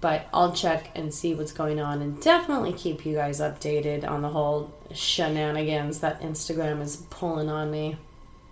But 0.00 0.26
I'll 0.32 0.52
check 0.52 0.90
and 0.94 1.12
see 1.12 1.34
what's 1.34 1.52
going 1.52 1.80
on 1.80 2.02
and 2.02 2.20
definitely 2.20 2.72
keep 2.72 3.04
you 3.04 3.14
guys 3.16 3.40
updated 3.40 4.08
on 4.08 4.22
the 4.22 4.28
whole 4.28 4.72
shenanigans 4.92 6.00
that 6.00 6.20
Instagram 6.20 6.80
is 6.80 7.04
pulling 7.10 7.48
on 7.48 7.70
me. 7.70 7.96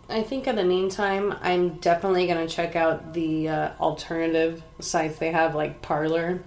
I 0.08 0.22
think 0.22 0.46
in 0.46 0.56
the 0.56 0.64
meantime, 0.64 1.34
I'm 1.42 1.76
definitely 1.76 2.26
going 2.26 2.46
to 2.46 2.52
check 2.52 2.76
out 2.76 3.12
the 3.12 3.48
uh, 3.48 3.70
alternative 3.80 4.62
sites 4.78 5.18
they 5.18 5.32
have, 5.32 5.54
like 5.54 5.82
Parler. 5.82 6.42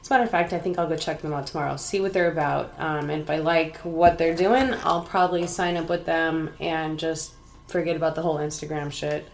As 0.00 0.10
a 0.10 0.14
matter 0.14 0.24
of 0.24 0.30
fact, 0.30 0.52
I 0.52 0.58
think 0.58 0.78
I'll 0.78 0.88
go 0.88 0.96
check 0.96 1.20
them 1.20 1.32
out 1.32 1.48
tomorrow, 1.48 1.76
see 1.76 2.00
what 2.00 2.12
they're 2.12 2.30
about. 2.30 2.72
Um, 2.78 3.10
and 3.10 3.22
if 3.22 3.30
I 3.30 3.38
like 3.38 3.78
what 3.78 4.16
they're 4.16 4.36
doing, 4.36 4.74
I'll 4.84 5.02
probably 5.02 5.46
sign 5.46 5.76
up 5.76 5.88
with 5.88 6.06
them 6.06 6.50
and 6.60 6.98
just 6.98 7.32
forget 7.66 7.96
about 7.96 8.14
the 8.14 8.22
whole 8.22 8.38
Instagram 8.38 8.92
shit. 8.92 9.28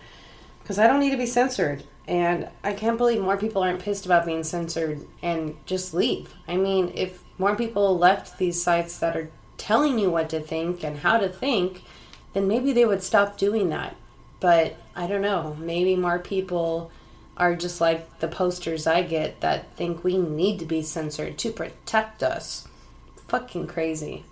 Because 0.62 0.78
I 0.78 0.86
don't 0.86 1.00
need 1.00 1.10
to 1.10 1.16
be 1.16 1.26
censored. 1.26 1.84
And 2.08 2.48
I 2.62 2.72
can't 2.72 2.98
believe 2.98 3.20
more 3.20 3.36
people 3.36 3.62
aren't 3.62 3.82
pissed 3.82 4.06
about 4.06 4.26
being 4.26 4.44
censored 4.44 5.06
and 5.22 5.56
just 5.66 5.92
leave. 5.92 6.34
I 6.46 6.56
mean, 6.56 6.92
if 6.94 7.22
more 7.36 7.56
people 7.56 7.98
left 7.98 8.38
these 8.38 8.62
sites 8.62 8.98
that 8.98 9.16
are 9.16 9.30
telling 9.58 9.98
you 9.98 10.10
what 10.10 10.30
to 10.30 10.40
think 10.40 10.84
and 10.84 10.98
how 10.98 11.18
to 11.18 11.28
think, 11.28 11.82
then 12.32 12.46
maybe 12.46 12.72
they 12.72 12.84
would 12.84 13.02
stop 13.02 13.36
doing 13.36 13.70
that. 13.70 13.96
But 14.38 14.76
I 14.94 15.06
don't 15.06 15.22
know. 15.22 15.56
Maybe 15.58 15.96
more 15.96 16.18
people 16.18 16.90
are 17.36 17.54
just 17.54 17.80
like 17.80 18.20
the 18.20 18.28
posters 18.28 18.86
I 18.86 19.02
get 19.02 19.40
that 19.40 19.74
think 19.74 20.04
we 20.04 20.16
need 20.16 20.58
to 20.60 20.64
be 20.64 20.82
censored 20.82 21.38
to 21.38 21.50
protect 21.50 22.22
us. 22.22 22.68
Fucking 23.28 23.66
crazy. 23.66 24.24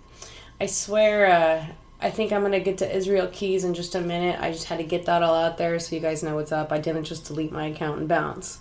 I 0.59 0.67
swear, 0.67 1.25
uh, 1.25 1.65
I 2.05 2.11
think 2.11 2.31
I'm 2.31 2.43
gonna 2.43 2.59
get 2.59 2.77
to 2.77 2.95
Israel 2.95 3.27
Keyes 3.33 3.63
in 3.63 3.73
just 3.73 3.95
a 3.95 3.99
minute. 3.99 4.39
I 4.39 4.51
just 4.51 4.65
had 4.65 4.77
to 4.77 4.83
get 4.83 5.07
that 5.07 5.23
all 5.23 5.33
out 5.33 5.57
there 5.57 5.79
so 5.79 5.95
you 5.95 6.01
guys 6.03 6.21
know 6.21 6.35
what's 6.35 6.51
up. 6.51 6.71
I 6.71 6.77
didn't 6.77 7.05
just 7.05 7.25
delete 7.25 7.51
my 7.51 7.65
account 7.65 7.97
and 7.97 8.07
bounce. 8.07 8.59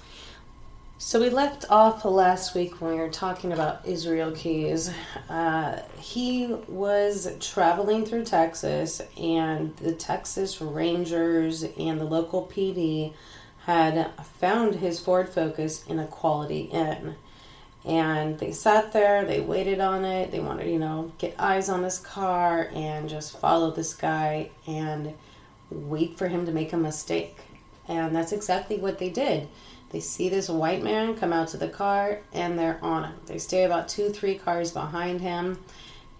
So 0.96 1.20
we 1.20 1.28
left 1.28 1.66
off 1.68 2.06
last 2.06 2.54
week 2.54 2.80
when 2.80 2.92
we 2.92 2.96
were 2.96 3.10
talking 3.10 3.52
about 3.52 3.84
Israel 3.84 4.32
Keyes. 4.32 4.90
Uh, 5.28 5.82
he 6.00 6.56
was 6.68 7.36
traveling 7.38 8.06
through 8.06 8.24
Texas, 8.24 9.02
and 9.20 9.76
the 9.76 9.92
Texas 9.92 10.62
Rangers 10.62 11.64
and 11.78 12.00
the 12.00 12.06
local 12.06 12.46
PD 12.46 13.12
had 13.66 14.10
found 14.40 14.76
his 14.76 14.98
Ford 15.00 15.28
Focus 15.28 15.84
in 15.86 15.98
a 15.98 16.06
Quality 16.06 16.70
Inn. 16.72 17.16
And 17.84 18.38
they 18.38 18.52
sat 18.52 18.92
there, 18.92 19.24
they 19.24 19.40
waited 19.40 19.80
on 19.80 20.04
it, 20.04 20.30
they 20.30 20.40
wanted, 20.40 20.70
you 20.70 20.78
know, 20.78 21.12
get 21.18 21.34
eyes 21.38 21.68
on 21.68 21.82
this 21.82 21.98
car 21.98 22.70
and 22.72 23.08
just 23.08 23.38
follow 23.38 23.70
this 23.70 23.92
guy 23.92 24.50
and 24.66 25.12
wait 25.70 26.16
for 26.16 26.28
him 26.28 26.46
to 26.46 26.52
make 26.52 26.72
a 26.72 26.78
mistake. 26.78 27.38
And 27.86 28.16
that's 28.16 28.32
exactly 28.32 28.78
what 28.78 28.98
they 28.98 29.10
did 29.10 29.48
they 29.94 30.00
see 30.00 30.28
this 30.28 30.48
white 30.48 30.82
man 30.82 31.14
come 31.14 31.32
out 31.32 31.46
to 31.46 31.56
the 31.56 31.68
car 31.68 32.18
and 32.32 32.58
they're 32.58 32.80
on 32.82 33.04
him. 33.04 33.14
They 33.26 33.38
stay 33.38 33.62
about 33.62 33.88
two, 33.88 34.10
three 34.10 34.34
cars 34.34 34.72
behind 34.72 35.20
him 35.20 35.60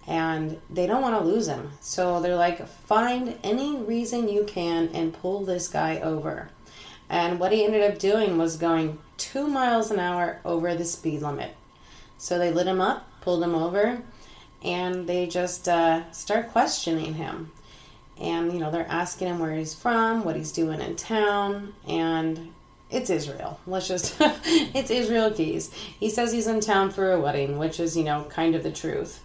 and 0.06 0.60
they 0.70 0.86
don't 0.86 1.02
want 1.02 1.18
to 1.18 1.24
lose 1.24 1.48
him. 1.48 1.72
So 1.80 2.20
they're 2.20 2.36
like, 2.36 2.68
find 2.68 3.36
any 3.42 3.76
reason 3.76 4.28
you 4.28 4.44
can 4.44 4.90
and 4.94 5.12
pull 5.12 5.44
this 5.44 5.66
guy 5.66 5.98
over. 5.98 6.50
And 7.08 7.38
what 7.38 7.52
he 7.52 7.64
ended 7.64 7.82
up 7.82 7.98
doing 7.98 8.38
was 8.38 8.56
going 8.56 8.98
two 9.16 9.46
miles 9.46 9.90
an 9.90 9.98
hour 9.98 10.40
over 10.44 10.74
the 10.74 10.84
speed 10.84 11.22
limit. 11.22 11.54
So 12.18 12.38
they 12.38 12.50
lit 12.50 12.66
him 12.66 12.80
up, 12.80 13.06
pulled 13.20 13.42
him 13.42 13.54
over, 13.54 14.02
and 14.62 15.06
they 15.06 15.26
just 15.26 15.68
uh, 15.68 16.10
start 16.12 16.50
questioning 16.50 17.14
him. 17.14 17.52
And, 18.18 18.52
you 18.52 18.60
know, 18.60 18.70
they're 18.70 18.86
asking 18.88 19.28
him 19.28 19.38
where 19.40 19.54
he's 19.54 19.74
from, 19.74 20.24
what 20.24 20.36
he's 20.36 20.52
doing 20.52 20.80
in 20.80 20.96
town, 20.96 21.74
and 21.86 22.52
it's 22.90 23.10
Israel. 23.10 23.58
Let's 23.66 23.88
just, 23.88 24.16
it's 24.20 24.90
Israel 24.90 25.30
Keyes. 25.30 25.72
He 25.72 26.08
says 26.08 26.32
he's 26.32 26.46
in 26.46 26.60
town 26.60 26.90
for 26.90 27.12
a 27.12 27.20
wedding, 27.20 27.58
which 27.58 27.80
is, 27.80 27.96
you 27.96 28.04
know, 28.04 28.24
kind 28.30 28.54
of 28.54 28.62
the 28.62 28.70
truth. 28.70 29.22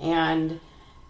And 0.00 0.60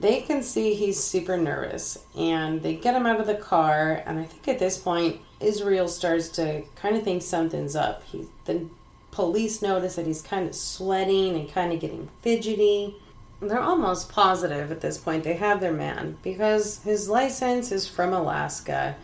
they 0.00 0.21
can 0.21 0.42
see 0.42 0.75
he's 0.75 1.02
super 1.02 1.37
nervous. 1.37 2.04
And 2.16 2.62
they 2.62 2.75
get 2.75 2.94
him 2.94 3.06
out 3.06 3.21
of 3.21 3.26
the 3.26 3.37
car. 3.37 4.02
And 4.04 4.18
I 4.18 4.25
think 4.25 4.47
at 4.49 4.59
this 4.59 4.76
point, 4.76 5.21
Israel 5.44 5.88
starts 5.88 6.28
to 6.30 6.62
kind 6.76 6.96
of 6.96 7.02
think 7.02 7.22
something's 7.22 7.76
up. 7.76 8.02
He, 8.04 8.26
the 8.44 8.66
police 9.10 9.62
notice 9.62 9.96
that 9.96 10.06
he's 10.06 10.22
kind 10.22 10.48
of 10.48 10.54
sweating 10.54 11.36
and 11.36 11.52
kind 11.52 11.72
of 11.72 11.80
getting 11.80 12.08
fidgety. 12.22 12.96
They're 13.40 13.60
almost 13.60 14.10
positive 14.10 14.70
at 14.72 14.80
this 14.80 14.98
point 14.98 15.24
they 15.24 15.34
have 15.34 15.60
their 15.60 15.72
man 15.72 16.16
because 16.22 16.82
his 16.82 17.08
license 17.08 17.70
is 17.70 17.88
from 17.88 18.12
Alaska 18.12 18.96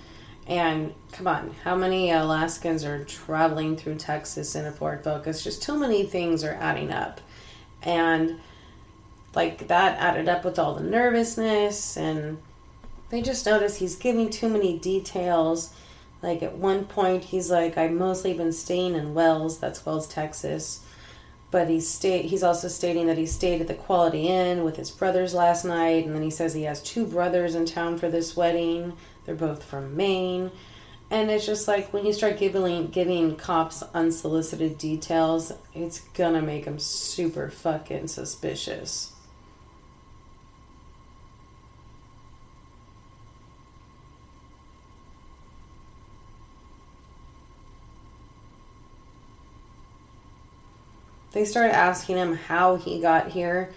and 0.47 0.95
come 1.13 1.29
on, 1.29 1.55
how 1.63 1.77
many 1.77 2.11
Alaskans 2.11 2.85
are 2.85 3.05
traveling 3.05 3.77
through 3.77 3.95
Texas 3.97 4.57
in 4.57 4.67
a 4.67 4.73
Ford 4.73 5.05
Focus? 5.05 5.45
Just 5.45 5.63
too 5.63 5.79
many 5.79 6.05
things 6.05 6.43
are 6.43 6.55
adding 6.55 6.91
up. 6.91 7.21
And 7.83 8.41
like 9.33 9.69
that 9.69 9.97
added 10.01 10.29
up 10.29 10.45
with 10.45 10.59
all 10.59 10.75
the 10.75 10.83
nervousness 10.83 11.97
and 11.97 12.39
they 13.11 13.23
just 13.23 13.47
notice 13.47 13.77
he's 13.77 13.95
giving 13.95 14.29
too 14.29 14.49
many 14.49 14.77
details. 14.77 15.73
Like 16.23 16.43
at 16.43 16.57
one 16.57 16.85
point 16.85 17.25
he's 17.25 17.51
like, 17.51 17.79
I've 17.79 17.93
mostly 17.93 18.35
been 18.35 18.53
staying 18.53 18.95
in 18.95 19.15
Wells, 19.15 19.59
that's 19.59 19.85
Wells, 19.87 20.07
Texas. 20.07 20.85
But 21.51 21.69
he's 21.69 21.89
stay 21.89 22.23
he's 22.23 22.43
also 22.43 22.69
stating 22.69 23.07
that 23.09 23.19
he 23.19 23.27
stayed 23.27 23.61
at 23.61 23.67
the 23.67 23.75
Quality 23.75 24.29
Inn 24.29 24.63
with 24.63 24.77
his 24.77 24.91
brothers 24.91 25.35
last 25.35 25.65
night, 25.65 26.07
and 26.07 26.15
then 26.15 26.23
he 26.23 26.31
says 26.31 26.55
he 26.55 26.63
has 26.63 26.83
two 26.83 27.07
brothers 27.07 27.55
in 27.55 27.67
town 27.67 27.99
for 27.99 28.09
this 28.09 28.37
wedding. 28.37 28.93
They're 29.25 29.35
both 29.35 29.65
from 29.65 29.97
Maine. 29.97 30.53
And 31.11 31.29
it's 31.29 31.45
just 31.45 31.67
like 31.67 31.93
when 31.93 32.07
you 32.07 32.13
start 32.13 32.39
giving 32.39 32.87
giving 32.89 33.35
cops 33.35 33.83
unsolicited 33.95 34.79
details, 34.79 35.53
it's 35.75 36.01
gonna 36.15 36.43
make 36.43 36.67
them 36.67 36.79
super 36.79 37.51
fucking 37.51 38.07
suspicious. 38.07 39.13
They 51.33 51.45
started 51.45 51.75
asking 51.75 52.17
him 52.17 52.35
how 52.35 52.77
he 52.77 53.01
got 53.01 53.29
here, 53.29 53.73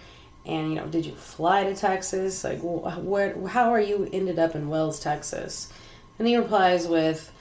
And 0.46 0.70
you 0.70 0.74
know, 0.74 0.86
did 0.86 1.06
you 1.06 1.14
fly 1.14 1.64
to 1.64 1.74
Texas? 1.74 2.44
Like, 2.44 2.60
where? 2.60 3.48
How 3.48 3.72
are 3.72 3.80
you 3.80 4.08
ended 4.12 4.38
up 4.38 4.54
in 4.54 4.68
Wells, 4.68 5.00
Texas? 5.00 5.72
And 6.18 6.28
he 6.28 6.36
replies 6.36 6.86
with, 6.86 7.32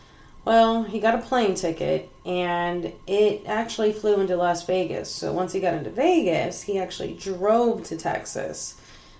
"Well, 0.45 0.83
he 0.83 0.99
got 1.01 1.15
a 1.15 1.17
plane 1.17 1.55
ticket, 1.55 2.09
and 2.25 2.93
it 3.05 3.43
actually 3.45 3.91
flew 3.91 4.21
into 4.21 4.37
Las 4.37 4.65
Vegas. 4.65 5.09
So 5.09 5.33
once 5.33 5.51
he 5.51 5.59
got 5.59 5.73
into 5.73 5.89
Vegas, 5.89 6.61
he 6.63 6.79
actually 6.79 7.13
drove 7.13 7.83
to 7.85 7.97
Texas. 7.97 8.75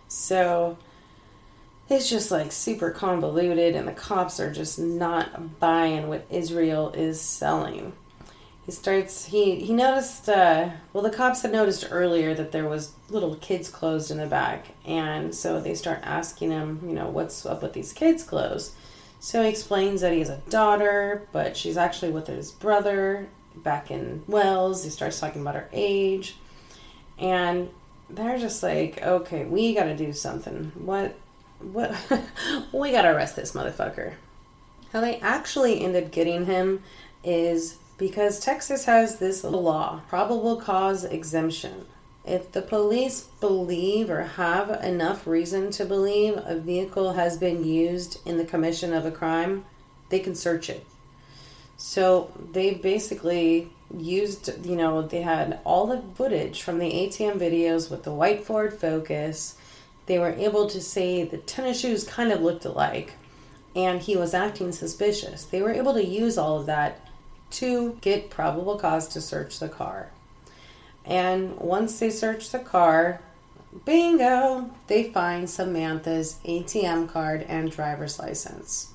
So." 0.08 0.78
it's 1.90 2.10
just 2.10 2.32
like 2.32 2.52
super 2.52 2.90
convoluted 2.90 3.76
and 3.76 3.88
the 3.88 3.92
cops 3.92 4.40
are 4.40 4.52
just 4.52 4.80
not 4.80 5.60
buying 5.60 6.08
what 6.08 6.26
israel 6.30 6.92
is 6.92 7.20
selling 7.20 7.94
he 8.66 8.72
starts 8.72 9.26
he 9.26 9.56
he 9.56 9.74
noticed 9.74 10.30
uh, 10.30 10.70
well 10.94 11.04
the 11.04 11.10
cops 11.10 11.42
had 11.42 11.52
noticed 11.52 11.88
earlier 11.92 12.34
that 12.34 12.52
there 12.52 12.68
was 12.68 12.94
little 13.10 13.36
kids 13.36 13.70
clothes 13.70 14.10
in 14.10 14.18
the 14.18 14.26
back 14.26 14.68
and 14.86 15.36
so 15.36 15.60
they 15.60 15.76
start 15.76 16.00
asking 16.04 16.52
him 16.52 16.80
you 16.86 16.94
know 16.94 17.10
what's 17.10 17.46
up 17.46 17.62
with 17.62 17.74
these 17.74 17.94
kids 17.94 18.24
clothes. 18.24 18.76
So 19.20 19.42
he 19.42 19.50
explains 19.50 20.02
that 20.02 20.12
he 20.12 20.20
has 20.20 20.30
a 20.30 20.42
daughter 20.50 21.28
but 21.32 21.58
she's 21.58 21.78
actually 21.78 22.12
with 22.12 22.28
his 22.28 22.52
brother 22.52 23.28
back 23.56 23.92
in 23.92 24.24
wells. 24.28 24.84
He 24.84 24.90
starts 24.90 25.20
talking 25.20 25.42
about 25.42 25.56
her 25.56 25.70
age. 25.72 26.38
And 27.20 27.70
they're 28.10 28.38
just 28.38 28.64
like 28.64 29.02
okay 29.02 29.44
we 29.46 29.74
got 29.74 29.86
to 29.86 29.96
do 29.96 30.14
something. 30.14 30.72
What 30.76 31.16
what 31.60 31.92
we 32.74 32.92
got 32.92 33.02
to 33.04 33.14
arrest 33.14 33.36
this 33.36 33.52
motherfucker. 33.52 34.14
How 34.94 35.02
they 35.02 35.18
actually 35.20 35.84
end 35.84 35.96
up 35.96 36.12
getting 36.12 36.46
him 36.46 36.84
is 37.24 37.78
because 37.98 38.40
Texas 38.40 38.86
has 38.86 39.20
this 39.20 39.44
law, 39.44 40.02
probable 40.10 40.58
cause 40.58 41.04
exemption. 41.04 41.86
If 42.26 42.52
the 42.52 42.62
police 42.62 43.22
believe 43.42 44.10
or 44.10 44.24
have 44.24 44.70
enough 44.84 45.28
reason 45.28 45.72
to 45.72 45.86
believe 45.86 46.36
a 46.38 46.58
vehicle 46.58 47.14
has 47.14 47.38
been 47.38 47.66
used 47.66 48.26
in 48.26 48.38
the 48.38 48.46
commission 48.46 48.94
of 48.94 49.06
a 49.06 49.12
crime, 49.12 49.66
they 50.10 50.20
can 50.20 50.36
search 50.36 50.70
it. 50.70 50.86
So 51.76 52.32
they 52.54 52.76
basically 52.76 53.72
used, 53.98 54.66
you 54.66 54.76
know, 54.76 55.02
they 55.02 55.22
had 55.22 55.60
all 55.66 55.88
the 55.88 56.02
footage 56.16 56.62
from 56.62 56.80
the 56.80 56.90
ATM 56.90 57.40
videos 57.40 57.92
with 57.92 58.04
the 58.04 58.14
white 58.14 58.46
Ford 58.46 58.74
Focus. 58.74 59.58
They 60.06 60.18
were 60.18 60.32
able 60.32 60.70
to 60.70 60.80
say 60.80 61.24
the 61.24 61.38
tennis 61.38 61.82
shoes 61.82 62.06
kind 62.06 62.32
of 62.32 62.42
looked 62.42 62.66
alike 62.66 63.14
and 63.76 64.02
he 64.02 64.16
was 64.16 64.34
acting 64.34 64.72
suspicious. 64.72 65.46
They 65.46 65.62
were 65.62 65.72
able 65.72 65.94
to 65.94 66.06
use 66.06 66.38
all 66.38 66.60
of 66.60 66.68
that 66.68 67.08
to 67.54 67.98
get 68.02 68.30
probable 68.30 68.78
cause 68.78 69.08
to 69.10 69.22
search 69.22 69.60
the 69.60 69.70
car. 69.70 70.10
And 71.06 71.58
once 71.58 72.00
they 72.00 72.10
search 72.10 72.50
the 72.50 72.60
car, 72.60 73.22
bingo, 73.86 74.70
they 74.88 75.12
find 75.12 75.50
Samantha's 75.50 76.40
ATM 76.46 77.10
card 77.10 77.44
and 77.44 77.72
driver's 77.72 78.20
license. 78.20 78.92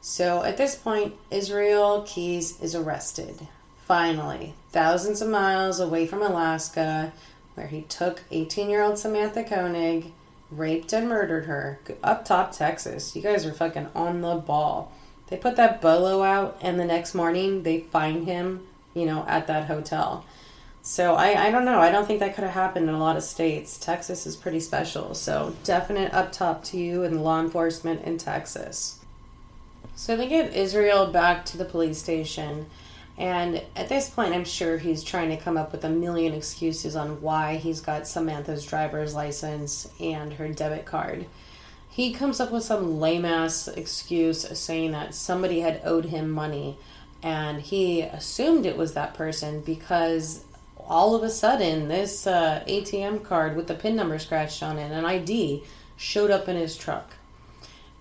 So 0.00 0.42
at 0.42 0.56
this 0.56 0.76
point, 0.76 1.14
Israel 1.30 2.04
Keyes 2.06 2.60
is 2.60 2.74
arrested. 2.74 3.48
Finally, 3.86 4.54
thousands 4.70 5.22
of 5.22 5.28
miles 5.28 5.80
away 5.80 6.06
from 6.06 6.22
Alaska, 6.22 7.12
where 7.54 7.66
he 7.66 7.82
took 7.82 8.22
18 8.30 8.70
year 8.70 8.82
old 8.82 8.98
Samantha 8.98 9.42
Koenig, 9.42 10.12
raped 10.50 10.92
and 10.92 11.08
murdered 11.08 11.46
her. 11.46 11.80
Up 12.02 12.24
top, 12.24 12.52
Texas. 12.52 13.14
You 13.16 13.22
guys 13.22 13.44
are 13.44 13.52
fucking 13.52 13.88
on 13.94 14.20
the 14.20 14.36
ball. 14.36 14.92
They 15.28 15.36
put 15.36 15.56
that 15.56 15.80
bolo 15.80 16.22
out, 16.22 16.58
and 16.60 16.80
the 16.80 16.84
next 16.84 17.14
morning 17.14 17.62
they 17.62 17.80
find 17.80 18.26
him, 18.26 18.66
you 18.94 19.04
know, 19.04 19.24
at 19.28 19.46
that 19.46 19.66
hotel. 19.66 20.24
So 20.82 21.16
I, 21.16 21.48
I 21.48 21.50
don't 21.50 21.66
know. 21.66 21.80
I 21.80 21.90
don't 21.90 22.06
think 22.06 22.20
that 22.20 22.34
could 22.34 22.44
have 22.44 22.54
happened 22.54 22.88
in 22.88 22.94
a 22.94 22.98
lot 22.98 23.16
of 23.16 23.22
states. 23.22 23.76
Texas 23.76 24.26
is 24.26 24.36
pretty 24.36 24.60
special. 24.60 25.14
So 25.14 25.54
definite 25.62 26.14
up 26.14 26.32
top 26.32 26.64
to 26.64 26.78
you 26.78 27.02
and 27.02 27.22
law 27.22 27.40
enforcement 27.40 28.04
in 28.04 28.16
Texas. 28.16 28.98
So 29.94 30.16
they 30.16 30.28
get 30.28 30.54
Israel 30.54 31.08
back 31.08 31.44
to 31.46 31.58
the 31.58 31.64
police 31.66 31.98
station. 31.98 32.66
And 33.18 33.62
at 33.76 33.88
this 33.88 34.08
point, 34.08 34.32
I'm 34.32 34.44
sure 34.44 34.78
he's 34.78 35.02
trying 35.02 35.28
to 35.30 35.36
come 35.36 35.58
up 35.58 35.72
with 35.72 35.84
a 35.84 35.90
million 35.90 36.32
excuses 36.32 36.96
on 36.96 37.20
why 37.20 37.56
he's 37.56 37.80
got 37.80 38.06
Samantha's 38.06 38.64
driver's 38.64 39.14
license 39.14 39.90
and 40.00 40.32
her 40.34 40.48
debit 40.48 40.86
card 40.86 41.26
he 41.98 42.12
comes 42.12 42.38
up 42.38 42.52
with 42.52 42.62
some 42.62 43.00
lame 43.00 43.24
ass 43.24 43.66
excuse 43.66 44.46
saying 44.56 44.92
that 44.92 45.12
somebody 45.12 45.58
had 45.58 45.80
owed 45.82 46.04
him 46.04 46.30
money 46.30 46.78
and 47.24 47.60
he 47.60 48.02
assumed 48.02 48.64
it 48.64 48.76
was 48.76 48.94
that 48.94 49.14
person 49.14 49.60
because 49.62 50.44
all 50.76 51.16
of 51.16 51.24
a 51.24 51.28
sudden 51.28 51.88
this 51.88 52.24
uh, 52.24 52.62
ATM 52.68 53.24
card 53.24 53.56
with 53.56 53.66
the 53.66 53.74
pin 53.74 53.96
number 53.96 54.16
scratched 54.20 54.62
on 54.62 54.78
it, 54.78 54.92
an 54.92 55.04
ID, 55.04 55.64
showed 55.96 56.30
up 56.30 56.46
in 56.46 56.54
his 56.54 56.76
truck. 56.76 57.14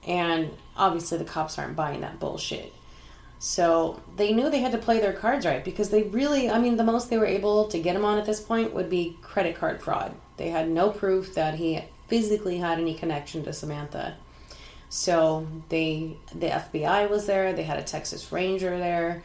And 0.06 0.52
obviously 0.76 1.18
the 1.18 1.26
cops 1.26 1.58
aren't 1.58 1.76
buying 1.76 2.02
that 2.02 2.20
bullshit. 2.20 2.72
So 3.40 4.00
they 4.16 4.32
knew 4.32 4.52
they 4.52 4.60
had 4.60 4.74
to 4.74 4.78
play 4.78 5.00
their 5.00 5.14
cards 5.14 5.44
right 5.44 5.66
because 5.66 5.90
they 5.90 6.04
really, 6.04 6.52
I 6.52 6.60
mean, 6.60 6.78
the 6.78 6.84
most 6.84 7.10
they 7.10 7.18
were 7.18 7.26
able 7.26 7.68
to 7.70 7.80
get 7.80 7.96
him 7.96 8.06
on 8.06 8.20
at 8.20 8.28
this 8.28 8.42
point 8.42 8.76
would 8.76 8.92
be 8.92 9.18
credit 9.24 9.56
card 9.56 9.82
fraud. 9.82 10.14
They 10.38 10.52
had 10.52 10.70
no 10.70 10.92
proof 10.92 11.34
that 11.34 11.56
he 11.56 11.82
physically 12.08 12.58
had 12.58 12.80
any 12.80 12.94
connection 12.94 13.44
to 13.44 13.54
Samantha. 13.54 14.16
So 14.90 15.48
they 15.70 16.18
the 16.34 16.48
FBI 16.48 17.10
was 17.10 17.26
there, 17.26 17.54
they 17.54 17.64
had 17.64 17.80
a 17.80 17.84
Texas 17.84 18.32
Ranger 18.32 18.78
there, 18.78 19.24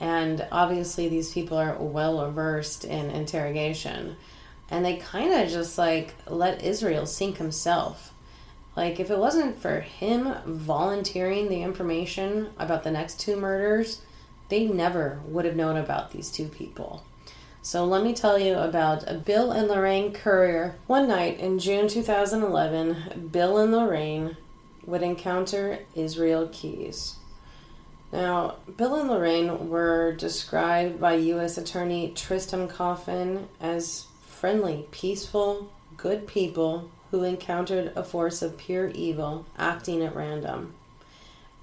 and 0.00 0.46
obviously 0.50 1.08
these 1.08 1.32
people 1.32 1.58
are 1.58 1.76
well 1.76 2.30
versed 2.30 2.84
in 2.84 3.10
interrogation. 3.10 4.16
And 4.70 4.84
they 4.84 4.96
kind 4.96 5.34
of 5.34 5.50
just 5.50 5.76
like 5.76 6.14
let 6.26 6.64
Israel 6.64 7.04
sink 7.04 7.36
himself. 7.36 8.14
Like 8.74 8.98
if 8.98 9.10
it 9.10 9.18
wasn't 9.18 9.60
for 9.60 9.80
him 9.80 10.34
volunteering 10.46 11.48
the 11.48 11.62
information 11.62 12.50
about 12.58 12.84
the 12.84 12.90
next 12.90 13.20
two 13.20 13.36
murders, 13.36 14.00
they 14.48 14.66
never 14.66 15.20
would 15.26 15.44
have 15.44 15.56
known 15.56 15.76
about 15.76 16.12
these 16.12 16.30
two 16.30 16.48
people. 16.48 17.04
So 17.64 17.84
let 17.84 18.02
me 18.02 18.12
tell 18.12 18.40
you 18.40 18.54
about 18.54 19.24
Bill 19.24 19.52
and 19.52 19.68
Lorraine 19.68 20.12
Currier. 20.12 20.74
One 20.88 21.06
night 21.06 21.38
in 21.38 21.60
June 21.60 21.86
2011, 21.86 23.28
Bill 23.30 23.56
and 23.58 23.70
Lorraine 23.70 24.36
would 24.84 25.02
encounter 25.02 25.78
Israel 25.94 26.48
Keys. 26.50 27.14
Now, 28.12 28.56
Bill 28.76 28.96
and 28.96 29.08
Lorraine 29.08 29.68
were 29.68 30.12
described 30.12 31.00
by 31.00 31.14
U.S. 31.14 31.56
Attorney 31.56 32.12
Tristram 32.16 32.66
Coffin 32.66 33.48
as 33.60 34.06
friendly, 34.26 34.88
peaceful, 34.90 35.70
good 35.96 36.26
people 36.26 36.90
who 37.12 37.22
encountered 37.22 37.92
a 37.94 38.02
force 38.02 38.42
of 38.42 38.58
pure 38.58 38.88
evil 38.88 39.46
acting 39.56 40.02
at 40.02 40.16
random. 40.16 40.74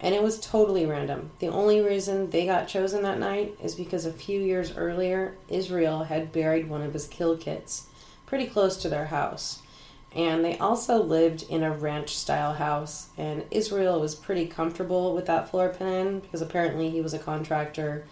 And 0.01 0.15
it 0.15 0.23
was 0.23 0.39
totally 0.39 0.85
random. 0.85 1.31
The 1.39 1.47
only 1.47 1.81
reason 1.81 2.29
they 2.29 2.45
got 2.45 2.67
chosen 2.67 3.03
that 3.03 3.19
night 3.19 3.57
is 3.61 3.75
because 3.75 4.05
a 4.05 4.13
few 4.13 4.39
years 4.39 4.75
earlier, 4.77 5.35
Israel 5.49 6.05
had 6.05 6.31
buried 6.31 6.69
one 6.69 6.81
of 6.81 6.93
his 6.93 7.07
kill 7.07 7.35
kits 7.35 7.87
pretty 8.25 8.45
close 8.45 8.77
to 8.77 8.89
their 8.89 9.07
house. 9.07 9.61
And 10.15 10.43
they 10.43 10.57
also 10.57 11.03
lived 11.03 11.43
in 11.49 11.63
a 11.63 11.71
ranch 11.71 12.15
style 12.15 12.53
house. 12.53 13.09
And 13.17 13.43
Israel 13.51 13.99
was 13.99 14.15
pretty 14.15 14.47
comfortable 14.47 15.13
with 15.13 15.25
that 15.25 15.49
floor 15.49 15.69
plan 15.69 16.19
because 16.19 16.41
apparently 16.41 16.89
he 16.89 17.01
was 17.01 17.13
a 17.13 17.19
contractor 17.19 18.05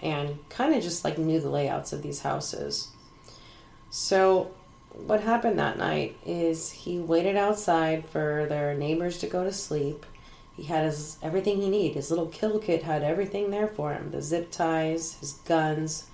and 0.00 0.38
kind 0.48 0.74
of 0.74 0.82
just 0.82 1.04
like 1.04 1.18
knew 1.18 1.40
the 1.40 1.50
layouts 1.50 1.92
of 1.92 2.02
these 2.02 2.20
houses. 2.20 2.88
So, 3.90 4.50
what 4.92 5.22
happened 5.22 5.58
that 5.58 5.78
night 5.78 6.16
is 6.24 6.70
he 6.70 6.98
waited 6.98 7.36
outside 7.36 8.06
for 8.08 8.46
their 8.48 8.74
neighbors 8.74 9.18
to 9.18 9.26
go 9.26 9.44
to 9.44 9.52
sleep 9.52 10.06
he 10.56 10.64
had 10.64 10.84
his 10.84 11.18
everything 11.22 11.60
he 11.60 11.68
needed. 11.68 11.96
His 11.96 12.10
little 12.10 12.26
kill 12.26 12.58
kit 12.58 12.82
had 12.82 13.02
everything 13.02 13.50
there 13.50 13.68
for 13.68 13.92
him: 13.92 14.10
the 14.10 14.22
zip 14.22 14.50
ties, 14.50 15.18
his 15.20 15.32
guns, 15.32 16.06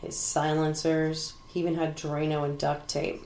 his 0.00 0.16
silencers. 0.16 1.34
He 1.48 1.60
even 1.60 1.74
had 1.74 1.96
Drano 1.96 2.44
and 2.44 2.58
duct 2.58 2.88
tape. 2.88 3.24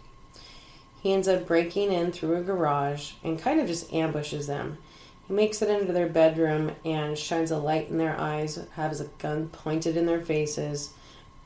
He 1.02 1.12
ends 1.12 1.26
up 1.26 1.46
breaking 1.46 1.92
in 1.92 2.12
through 2.12 2.36
a 2.36 2.42
garage 2.42 3.12
and 3.24 3.40
kind 3.40 3.60
of 3.60 3.66
just 3.66 3.92
ambushes 3.92 4.46
them. 4.46 4.78
He 5.26 5.34
makes 5.34 5.60
it 5.60 5.68
into 5.68 5.92
their 5.92 6.08
bedroom 6.08 6.72
and 6.84 7.18
shines 7.18 7.50
a 7.50 7.58
light 7.58 7.88
in 7.88 7.98
their 7.98 8.18
eyes, 8.18 8.58
has 8.74 9.00
a 9.00 9.06
gun 9.18 9.48
pointed 9.48 9.96
in 9.96 10.06
their 10.06 10.20
faces, 10.20 10.92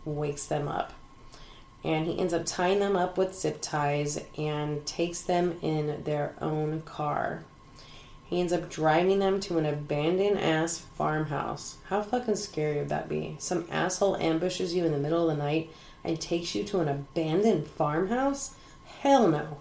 wakes 0.04 0.46
them 0.46 0.68
up. 0.68 0.92
And 1.82 2.06
he 2.06 2.18
ends 2.18 2.34
up 2.34 2.44
tying 2.44 2.80
them 2.80 2.96
up 2.96 3.16
with 3.16 3.34
zip 3.34 3.62
ties 3.62 4.22
and 4.36 4.84
takes 4.84 5.22
them 5.22 5.56
in 5.62 6.02
their 6.04 6.34
own 6.40 6.82
car. 6.82 7.44
He 8.26 8.40
ends 8.40 8.52
up 8.52 8.68
driving 8.68 9.20
them 9.20 9.38
to 9.40 9.58
an 9.58 9.66
abandoned 9.66 10.40
ass 10.40 10.78
farmhouse. 10.78 11.76
How 11.88 12.02
fucking 12.02 12.36
scary 12.36 12.78
would 12.78 12.88
that 12.88 13.08
be? 13.08 13.36
Some 13.38 13.66
asshole 13.70 14.16
ambushes 14.16 14.74
you 14.74 14.84
in 14.84 14.92
the 14.92 14.98
middle 14.98 15.30
of 15.30 15.36
the 15.36 15.42
night 15.42 15.70
and 16.02 16.20
takes 16.20 16.54
you 16.54 16.64
to 16.64 16.80
an 16.80 16.88
abandoned 16.88 17.68
farmhouse? 17.68 18.54
Hell 19.00 19.28
no. 19.28 19.58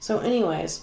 So, 0.00 0.18
anyways, 0.20 0.82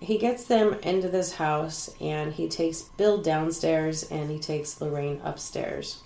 he 0.00 0.16
gets 0.16 0.44
them 0.44 0.74
into 0.82 1.08
this 1.08 1.34
house 1.34 1.94
and 2.00 2.32
he 2.32 2.48
takes 2.48 2.82
Bill 2.82 3.18
downstairs 3.18 4.04
and 4.04 4.30
he 4.30 4.38
takes 4.38 4.80
Lorraine 4.80 5.20
upstairs. 5.22 6.02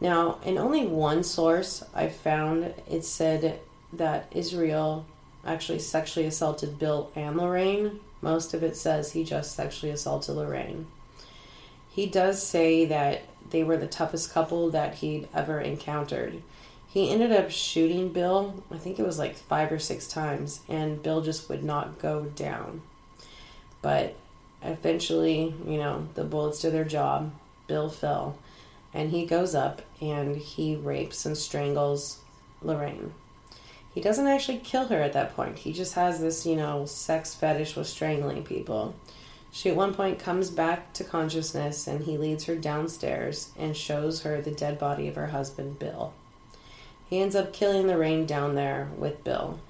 Now, 0.00 0.38
in 0.42 0.56
only 0.56 0.86
one 0.86 1.22
source 1.22 1.84
I 1.94 2.08
found, 2.08 2.74
it 2.88 3.04
said 3.04 3.60
that 3.92 4.28
Israel 4.30 5.04
actually 5.44 5.78
sexually 5.78 6.26
assaulted 6.26 6.78
Bill 6.78 7.10
and 7.14 7.36
Lorraine. 7.36 8.00
Most 8.22 8.54
of 8.54 8.62
it 8.62 8.76
says 8.76 9.12
he 9.12 9.24
just 9.24 9.54
sexually 9.54 9.92
assaulted 9.92 10.36
Lorraine. 10.36 10.86
He 11.90 12.06
does 12.06 12.42
say 12.42 12.84
that 12.86 13.22
they 13.50 13.64
were 13.64 13.76
the 13.76 13.86
toughest 13.86 14.32
couple 14.32 14.70
that 14.70 14.96
he'd 14.96 15.28
ever 15.34 15.60
encountered. 15.60 16.42
He 16.86 17.10
ended 17.10 17.32
up 17.32 17.50
shooting 17.50 18.12
Bill, 18.12 18.62
I 18.70 18.76
think 18.76 18.98
it 18.98 19.06
was 19.06 19.18
like 19.18 19.36
five 19.36 19.70
or 19.70 19.78
six 19.78 20.08
times, 20.08 20.60
and 20.68 21.02
Bill 21.02 21.20
just 21.20 21.48
would 21.48 21.62
not 21.62 21.98
go 22.00 22.24
down. 22.24 22.82
But 23.80 24.16
eventually, 24.62 25.54
you 25.66 25.78
know, 25.78 26.08
the 26.14 26.24
bullets 26.24 26.60
did 26.60 26.72
their 26.72 26.84
job. 26.84 27.32
Bill 27.66 27.88
fell, 27.88 28.36
and 28.92 29.10
he 29.10 29.24
goes 29.24 29.54
up 29.54 29.82
and 30.00 30.36
he 30.36 30.74
rapes 30.74 31.24
and 31.24 31.36
strangles 31.36 32.18
Lorraine. 32.60 33.14
He 34.00 34.04
doesn't 34.04 34.28
actually 34.28 34.56
kill 34.64 34.86
her 34.86 35.02
at 35.02 35.12
that 35.12 35.36
point. 35.36 35.58
He 35.58 35.74
just 35.74 35.92
has 35.92 36.20
this, 36.20 36.46
you 36.46 36.56
know, 36.56 36.86
sex 36.86 37.34
fetish 37.34 37.76
with 37.76 37.86
strangling 37.86 38.44
people. 38.44 38.94
She 39.52 39.68
at 39.68 39.76
one 39.76 39.92
point 39.92 40.18
comes 40.18 40.50
back 40.50 40.94
to 40.94 41.04
consciousness 41.04 41.86
and 41.86 42.04
he 42.04 42.16
leads 42.16 42.44
her 42.44 42.56
downstairs 42.56 43.50
and 43.58 43.76
shows 43.76 44.22
her 44.22 44.40
the 44.40 44.52
dead 44.52 44.78
body 44.78 45.06
of 45.06 45.16
her 45.16 45.26
husband, 45.26 45.78
Bill. 45.78 46.14
He 47.10 47.20
ends 47.20 47.36
up 47.36 47.52
killing 47.52 47.88
Lorraine 47.88 48.24
down 48.24 48.54
there 48.54 48.88
with 48.96 49.22
Bill. 49.22 49.60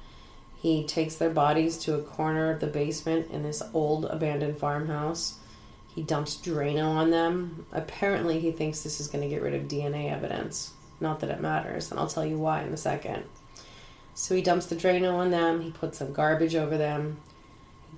He 0.55 0.85
takes 0.85 1.17
their 1.17 1.31
bodies 1.31 1.77
to 1.79 1.97
a 1.97 2.03
corner 2.03 2.53
of 2.53 2.61
the 2.61 2.69
basement 2.69 3.33
in 3.33 3.43
this 3.43 3.65
old 3.75 4.05
abandoned 4.05 4.59
farmhouse. 4.59 5.41
He 5.93 6.05
dumps 6.05 6.37
Drano 6.37 6.85
on 6.85 7.11
them. 7.11 7.67
Apparently, 7.73 8.39
he 8.39 8.53
thinks 8.53 8.83
this 8.83 9.01
is 9.01 9.09
going 9.09 9.29
to 9.29 9.29
get 9.29 9.43
rid 9.43 9.55
of 9.55 9.67
DNA 9.67 10.09
evidence. 10.09 10.75
Not 11.01 11.19
that 11.19 11.31
it 11.31 11.41
matters, 11.41 11.91
and 11.91 11.99
I'll 11.99 12.07
tell 12.07 12.25
you 12.25 12.39
why 12.39 12.63
in 12.63 12.73
a 12.73 12.77
second. 12.77 13.25
So 14.15 14.35
he 14.35 14.43
dumps 14.43 14.67
the 14.67 14.77
Drano 14.77 15.15
on 15.15 15.31
them, 15.31 15.63
he 15.63 15.71
puts 15.71 15.99
some 15.99 16.13
garbage 16.13 16.55
over 16.55 16.77
them, 16.77 17.19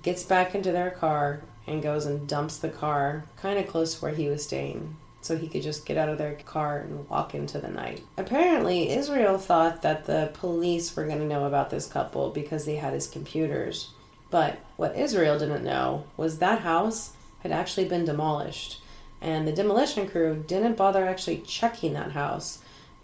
gets 0.01 0.23
back 0.23 0.55
into 0.55 0.71
their 0.71 0.91
car, 0.91 1.41
and 1.67 1.81
goes 1.81 2.05
and 2.05 2.27
dumps 2.27 2.57
the 2.57 2.69
car 2.69 3.25
kind 3.37 3.57
of 3.59 3.67
close 3.67 3.95
to 3.95 4.01
where 4.01 4.13
he 4.13 4.27
was 4.27 4.43
staying 4.43 4.95
so 5.21 5.37
he 5.37 5.47
could 5.47 5.61
just 5.61 5.85
get 5.85 5.97
out 5.97 6.09
of 6.09 6.17
their 6.17 6.35
car 6.45 6.79
and 6.79 7.07
walk 7.07 7.33
into 7.33 7.57
the 7.57 7.69
night. 7.69 8.03
Apparently, 8.17 8.89
Israel 8.89 9.37
thought 9.37 9.81
that 9.81 10.05
the 10.05 10.31
police 10.33 10.93
were 10.95 11.05
going 11.05 11.19
to 11.19 11.25
know 11.25 11.45
about 11.45 11.69
this 11.69 11.87
couple 11.87 12.29
because 12.29 12.65
they 12.65 12.75
had 12.75 12.93
his 12.93 13.07
computers. 13.07 13.91
But 14.29 14.59
what 14.75 14.97
Israel 14.97 15.39
didn't 15.39 15.63
know 15.63 16.05
was 16.17 16.39
that 16.39 16.59
house 16.59 17.13
had 17.39 17.51
actually 17.51 17.87
been 17.87 18.03
demolished. 18.03 18.81
And 19.21 19.47
the 19.47 19.53
demolition 19.53 20.09
crew 20.09 20.43
didn't 20.45 20.75
bother 20.75 21.05
actually 21.07 21.37
checking 21.37 21.93
that 21.93 22.11
house 22.11 22.61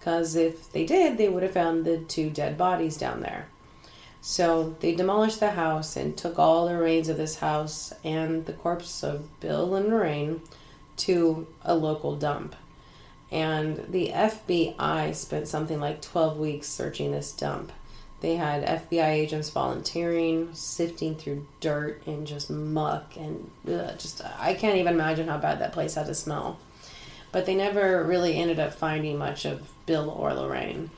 because 0.10 0.36
if 0.36 0.72
they 0.72 0.88
did, 0.88 1.20
they 1.20 1.30
would 1.30 1.44
have 1.44 1.54
found 1.54 1.86
the 1.86 2.00
two 2.00 2.32
dead 2.32 2.58
bodies 2.58 2.98
down 2.98 3.22
there. 3.22 3.48
So 4.22 4.76
they 4.80 4.96
demolished 4.96 5.40
the 5.40 5.52
house 5.52 5.96
and 5.96 6.18
took 6.18 6.40
all 6.40 6.68
the 6.68 6.76
remains 6.76 7.10
of 7.10 7.18
this 7.18 7.38
house 7.38 7.94
and 8.04 8.44
the 8.48 8.54
corpse 8.54 9.04
of 9.04 9.40
Bill 9.40 9.76
and 9.76 9.90
Lorraine 9.90 10.42
to 10.98 11.46
a 11.64 11.76
local 11.76 12.16
dump. 12.16 12.56
And 13.32 13.86
the 13.88 14.10
FBI 14.10 15.14
spent 15.14 15.48
something 15.48 15.80
like 15.80 16.02
12 16.02 16.40
weeks 16.40 16.68
searching 16.68 17.12
this 17.12 17.32
dump. 17.32 17.72
They 18.22 18.36
had 18.36 18.66
FBI 18.66 19.10
agents 19.10 19.52
volunteering, 19.52 20.50
sifting 20.54 21.16
through 21.18 21.46
dirt 21.60 22.02
and 22.08 22.26
just 22.26 22.50
muck 22.50 23.16
and 23.16 23.52
ugh, 23.68 23.98
just 24.00 24.24
I 24.40 24.56
can't 24.56 24.78
even 24.78 24.96
imagine 24.96 25.28
how 25.28 25.38
bad 25.38 25.60
that 25.60 25.72
place 25.72 25.94
had 25.94 26.08
to 26.08 26.16
smell. 26.16 26.58
But 27.32 27.46
they 27.46 27.56
never 27.56 28.04
really 28.04 28.36
ended 28.38 28.60
up 28.60 28.74
finding 28.74 29.18
much 29.18 29.46
of 29.46 29.70
Bill 29.86 30.10
or 30.10 30.34
Lorraine. 30.34 30.90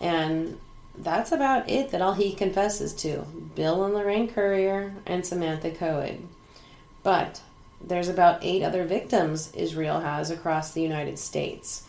And 0.00 0.58
that's 0.96 1.32
about 1.32 1.68
it 1.68 1.90
that 1.90 2.02
all 2.02 2.14
he 2.14 2.32
confesses 2.32 2.92
to 2.94 3.22
Bill 3.54 3.84
and 3.84 3.94
Lorraine 3.94 4.28
Currier 4.28 4.94
and 5.06 5.24
Samantha 5.24 5.70
Coed. 5.70 6.26
But 7.02 7.40
there's 7.80 8.08
about 8.08 8.42
eight 8.42 8.62
other 8.62 8.84
victims 8.84 9.52
Israel 9.54 10.00
has 10.00 10.30
across 10.30 10.72
the 10.72 10.82
United 10.82 11.18
States. 11.18 11.84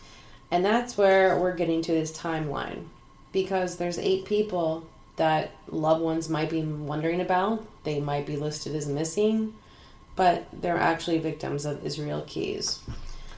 And 0.51 0.63
that's 0.63 0.97
where 0.97 1.39
we're 1.39 1.55
getting 1.55 1.81
to 1.83 1.91
this 1.91 2.15
timeline. 2.15 2.85
Because 3.31 3.77
there's 3.77 3.97
eight 3.97 4.25
people 4.25 4.87
that 5.15 5.51
loved 5.69 6.01
ones 6.01 6.29
might 6.29 6.49
be 6.49 6.61
wondering 6.61 7.21
about. 7.21 7.65
They 7.83 7.99
might 7.99 8.25
be 8.25 8.37
listed 8.37 8.75
as 8.75 8.87
missing, 8.87 9.53
but 10.15 10.47
they're 10.51 10.77
actually 10.77 11.19
victims 11.19 11.65
of 11.65 11.85
Israel 11.85 12.23
Keyes. 12.27 12.79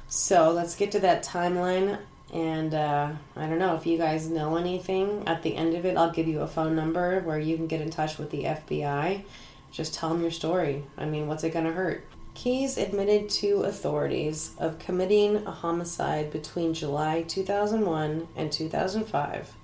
So 0.08 0.52
let's 0.52 0.76
get 0.76 0.92
to 0.92 1.00
that 1.02 1.24
timeline. 1.24 2.00
And 2.34 2.74
uh, 2.74 3.12
I 3.36 3.48
don't 3.48 3.60
know 3.60 3.76
if 3.76 3.86
you 3.86 3.98
guys 3.98 4.30
know 4.30 4.58
anything. 4.58 5.24
At 5.28 5.44
the 5.44 5.56
end 5.56 5.76
of 5.76 5.86
it, 5.86 5.98
I'll 5.98 6.12
give 6.12 6.28
you 6.28 6.42
a 6.42 6.48
phone 6.48 6.76
number 6.76 7.22
where 7.22 7.40
you 7.40 7.56
can 7.56 7.68
get 7.68 7.82
in 7.82 7.90
touch 7.90 8.18
with 8.18 8.32
the 8.32 8.44
FBI. 8.44 9.24
Just 9.72 9.94
tell 9.94 10.10
them 10.10 10.22
your 10.22 10.32
story. 10.32 10.84
I 10.98 11.06
mean, 11.06 11.28
what's 11.28 11.44
it 11.44 11.54
going 11.54 11.66
to 11.66 11.72
hurt? 11.72 12.06
Keyes 12.34 12.78
admitted 12.78 13.30
to 13.30 13.64
authorities 13.64 14.52
of 14.60 14.78
committing 14.78 15.38
a 15.38 15.52
homicide 15.52 16.32
between 16.32 16.74
July 16.74 17.24
2001 17.24 18.28
and 18.36 18.52
2005, 18.52 19.56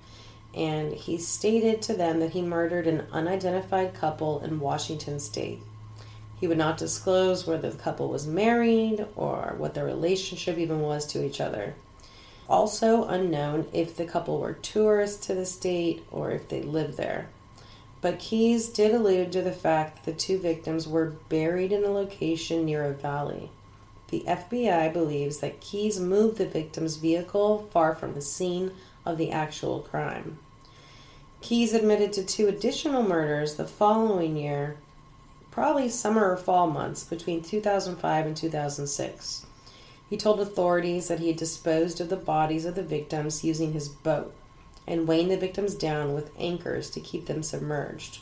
and 0.54 0.92
he 0.92 1.16
stated 1.16 1.82
to 1.82 1.94
them 1.94 2.18
that 2.18 2.32
he 2.32 2.42
murdered 2.42 2.88
an 2.88 3.06
unidentified 3.12 3.94
couple 3.94 4.40
in 4.40 4.58
Washington 4.58 5.20
state. 5.20 5.60
He 6.44 6.48
would 6.48 6.58
not 6.58 6.76
disclose 6.76 7.46
whether 7.46 7.70
the 7.70 7.78
couple 7.78 8.10
was 8.10 8.26
married 8.26 9.06
or 9.16 9.54
what 9.56 9.72
their 9.72 9.86
relationship 9.86 10.58
even 10.58 10.82
was 10.82 11.06
to 11.06 11.24
each 11.24 11.40
other. 11.40 11.74
Also 12.50 13.04
unknown 13.04 13.66
if 13.72 13.96
the 13.96 14.04
couple 14.04 14.38
were 14.38 14.52
tourists 14.52 15.26
to 15.28 15.34
the 15.34 15.46
state 15.46 16.04
or 16.12 16.32
if 16.32 16.50
they 16.50 16.60
lived 16.60 16.98
there 16.98 17.28
but 18.04 18.18
Keyes 18.18 18.68
did 18.68 18.94
allude 18.94 19.32
to 19.32 19.40
the 19.40 19.50
fact 19.50 20.04
that 20.04 20.12
the 20.12 20.18
two 20.20 20.38
victims 20.38 20.86
were 20.86 21.14
buried 21.30 21.72
in 21.72 21.84
a 21.84 21.90
location 21.90 22.66
near 22.66 22.84
a 22.84 22.92
valley. 22.92 23.48
The 24.08 24.24
FBI 24.28 24.92
believes 24.92 25.38
that 25.38 25.62
Keyes 25.62 25.98
moved 25.98 26.36
the 26.36 26.44
victim's 26.44 26.96
vehicle 26.96 27.66
far 27.72 27.94
from 27.94 28.12
the 28.12 28.20
scene 28.20 28.72
of 29.06 29.16
the 29.16 29.30
actual 29.30 29.80
crime. 29.80 30.38
Keyes 31.40 31.72
admitted 31.72 32.12
to 32.12 32.24
two 32.24 32.46
additional 32.46 33.02
murders 33.02 33.54
the 33.54 33.64
following 33.64 34.36
year, 34.36 34.76
probably 35.54 35.88
summer 35.88 36.32
or 36.32 36.36
fall 36.36 36.68
months 36.68 37.04
between 37.04 37.40
2005 37.40 38.26
and 38.26 38.36
2006. 38.36 39.46
He 40.10 40.16
told 40.16 40.40
authorities 40.40 41.06
that 41.06 41.20
he 41.20 41.28
had 41.28 41.36
disposed 41.36 42.00
of 42.00 42.08
the 42.08 42.16
bodies 42.16 42.64
of 42.64 42.74
the 42.74 42.82
victims 42.82 43.44
using 43.44 43.72
his 43.72 43.88
boat 43.88 44.34
and 44.84 45.06
weighing 45.06 45.28
the 45.28 45.36
victims 45.36 45.76
down 45.76 46.12
with 46.12 46.32
anchors 46.36 46.90
to 46.90 47.00
keep 47.00 47.26
them 47.26 47.44
submerged. 47.44 48.18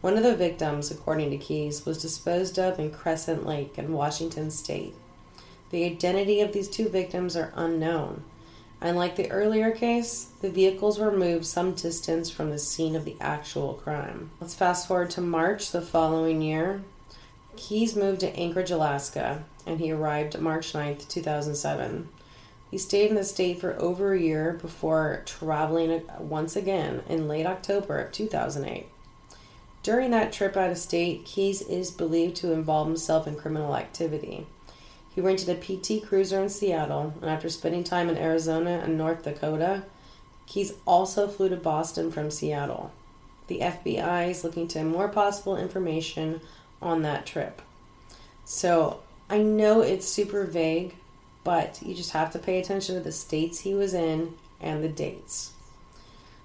One 0.00 0.16
of 0.16 0.22
the 0.22 0.36
victims, 0.36 0.92
according 0.92 1.30
to 1.30 1.38
Keyes, 1.38 1.84
was 1.84 2.00
disposed 2.00 2.56
of 2.56 2.78
in 2.78 2.92
Crescent 2.92 3.44
Lake 3.44 3.76
in 3.76 3.92
Washington 3.92 4.52
state. 4.52 4.94
The 5.70 5.84
identity 5.84 6.40
of 6.40 6.52
these 6.52 6.68
two 6.68 6.88
victims 6.88 7.36
are 7.36 7.52
unknown. 7.56 8.22
Unlike 8.82 9.16
the 9.16 9.30
earlier 9.30 9.70
case, 9.72 10.28
the 10.40 10.50
vehicles 10.50 10.98
were 10.98 11.12
moved 11.12 11.44
some 11.44 11.74
distance 11.74 12.30
from 12.30 12.50
the 12.50 12.58
scene 12.58 12.96
of 12.96 13.04
the 13.04 13.16
actual 13.20 13.74
crime. 13.74 14.30
Let's 14.40 14.54
fast 14.54 14.88
forward 14.88 15.10
to 15.10 15.20
March 15.20 15.70
the 15.70 15.82
following 15.82 16.40
year. 16.40 16.82
Keyes 17.56 17.94
moved 17.94 18.20
to 18.20 18.34
Anchorage, 18.34 18.70
Alaska, 18.70 19.44
and 19.66 19.80
he 19.80 19.92
arrived 19.92 20.38
March 20.40 20.72
9th, 20.72 21.08
2007. 21.08 22.08
He 22.70 22.78
stayed 22.78 23.10
in 23.10 23.16
the 23.16 23.24
state 23.24 23.60
for 23.60 23.78
over 23.78 24.14
a 24.14 24.20
year 24.20 24.58
before 24.62 25.22
traveling 25.26 26.02
once 26.18 26.56
again 26.56 27.02
in 27.06 27.28
late 27.28 27.44
October 27.44 27.98
of 27.98 28.12
2008. 28.12 28.86
During 29.82 30.10
that 30.12 30.32
trip 30.32 30.56
out 30.56 30.70
of 30.70 30.78
state, 30.78 31.24
Keyes 31.24 31.62
is 31.62 31.90
believed 31.90 32.36
to 32.36 32.52
involve 32.52 32.86
himself 32.86 33.26
in 33.26 33.34
criminal 33.36 33.76
activity. 33.76 34.46
He 35.20 35.26
rented 35.26 35.50
a 35.50 35.54
PT 35.54 36.02
Cruiser 36.02 36.42
in 36.42 36.48
Seattle, 36.48 37.12
and 37.20 37.28
after 37.28 37.50
spending 37.50 37.84
time 37.84 38.08
in 38.08 38.16
Arizona 38.16 38.80
and 38.82 38.96
North 38.96 39.22
Dakota, 39.22 39.82
Keyes 40.46 40.72
also 40.86 41.28
flew 41.28 41.50
to 41.50 41.56
Boston 41.56 42.10
from 42.10 42.30
Seattle. 42.30 42.90
The 43.46 43.58
FBI 43.58 44.30
is 44.30 44.44
looking 44.44 44.66
to 44.68 44.82
more 44.82 45.10
possible 45.10 45.58
information 45.58 46.40
on 46.80 47.02
that 47.02 47.26
trip. 47.26 47.60
So 48.46 49.00
I 49.28 49.42
know 49.42 49.82
it's 49.82 50.08
super 50.08 50.44
vague, 50.44 50.94
but 51.44 51.82
you 51.82 51.94
just 51.94 52.12
have 52.12 52.32
to 52.32 52.38
pay 52.38 52.58
attention 52.58 52.94
to 52.94 53.02
the 53.02 53.12
states 53.12 53.60
he 53.60 53.74
was 53.74 53.92
in 53.92 54.32
and 54.58 54.82
the 54.82 54.88
dates. 54.88 55.52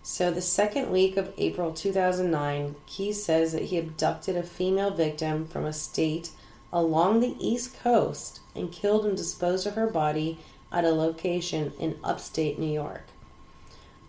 So, 0.04 0.32
the 0.32 0.42
second 0.42 0.92
week 0.92 1.16
of 1.16 1.34
April 1.38 1.72
2009, 1.72 2.76
Keyes 2.88 3.24
says 3.24 3.54
that 3.54 3.64
he 3.64 3.78
abducted 3.78 4.36
a 4.36 4.44
female 4.44 4.92
victim 4.92 5.48
from 5.48 5.64
a 5.64 5.72
state 5.72 6.32
along 6.76 7.22
the 7.22 7.38
East 7.40 7.80
Coast 7.82 8.42
and 8.54 8.70
killed 8.70 9.06
and 9.06 9.16
disposed 9.16 9.66
of 9.66 9.76
her 9.76 9.88
body 9.88 10.38
at 10.74 10.84
a 10.84 10.92
location 10.92 11.72
in 11.80 11.98
upstate 12.04 12.60
New 12.60 12.72
York. 12.72 13.06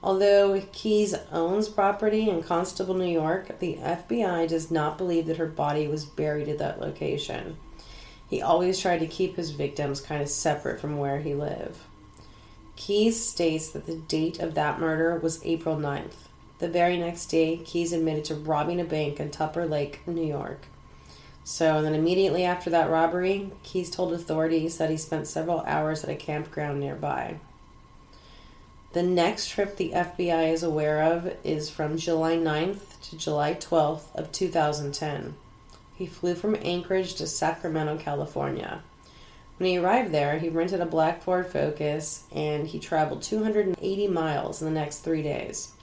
Although 0.02 0.60
Keyes 0.72 1.14
owns 1.30 1.68
property 1.68 2.28
in 2.28 2.42
Constable, 2.42 2.94
New 2.94 3.04
York, 3.04 3.60
the 3.60 3.76
FBI 3.76 4.48
does 4.48 4.68
not 4.68 4.98
believe 4.98 5.26
that 5.26 5.36
her 5.36 5.46
body 5.46 5.86
was 5.86 6.04
buried 6.04 6.48
at 6.48 6.58
that 6.58 6.80
location. 6.80 7.56
He 8.28 8.42
always 8.42 8.80
tried 8.80 8.98
to 8.98 9.06
keep 9.06 9.36
his 9.36 9.52
victims 9.52 10.00
kind 10.00 10.20
of 10.20 10.28
separate 10.28 10.80
from 10.80 10.98
where 10.98 11.20
he 11.20 11.34
lived. 11.34 11.78
Keyes 12.74 13.24
states 13.24 13.70
that 13.70 13.86
the 13.86 13.96
date 13.96 14.40
of 14.40 14.54
that 14.54 14.80
murder 14.80 15.16
was 15.20 15.44
April 15.44 15.76
9th. 15.76 16.26
The 16.58 16.68
very 16.68 16.96
next 16.96 17.26
day, 17.26 17.58
Keyes 17.58 17.92
admitted 17.92 18.24
to 18.24 18.34
robbing 18.34 18.80
a 18.80 18.84
bank 18.84 19.20
in 19.20 19.30
Tupper 19.30 19.66
Lake, 19.66 20.00
New 20.04 20.26
York. 20.26 20.66
So 21.48 21.80
then, 21.80 21.94
immediately 21.94 22.44
after 22.44 22.70
that 22.70 22.90
robbery, 22.90 23.52
Keyes 23.62 23.88
told 23.88 24.12
authorities 24.12 24.78
that 24.78 24.90
he 24.90 24.96
spent 24.96 25.28
several 25.28 25.60
hours 25.60 26.02
at 26.02 26.10
a 26.10 26.16
campground 26.16 26.80
nearby. 26.80 27.36
The 28.94 29.04
next 29.04 29.50
trip 29.50 29.76
the 29.76 29.92
FBI 29.92 30.52
is 30.52 30.64
aware 30.64 31.00
of 31.04 31.36
is 31.44 31.70
from 31.70 31.98
July 31.98 32.36
9th 32.36 33.00
to 33.10 33.16
July 33.16 33.54
12th 33.54 34.12
of 34.16 34.32
2010. 34.32 35.36
He 35.94 36.06
flew 36.06 36.34
from 36.34 36.56
Anchorage 36.60 37.14
to 37.14 37.28
Sacramento, 37.28 37.96
California. 37.98 38.82
When 39.58 39.70
he 39.70 39.78
arrived 39.78 40.10
there, 40.10 40.40
he 40.40 40.48
rented 40.48 40.80
a 40.80 40.84
black 40.84 41.22
Ford 41.22 41.46
Focus 41.46 42.24
and 42.34 42.66
he 42.66 42.80
traveled 42.80 43.22
280 43.22 44.08
miles 44.08 44.60
in 44.60 44.66
the 44.66 44.74
next 44.74 44.98
three 44.98 45.22
days. 45.22 45.74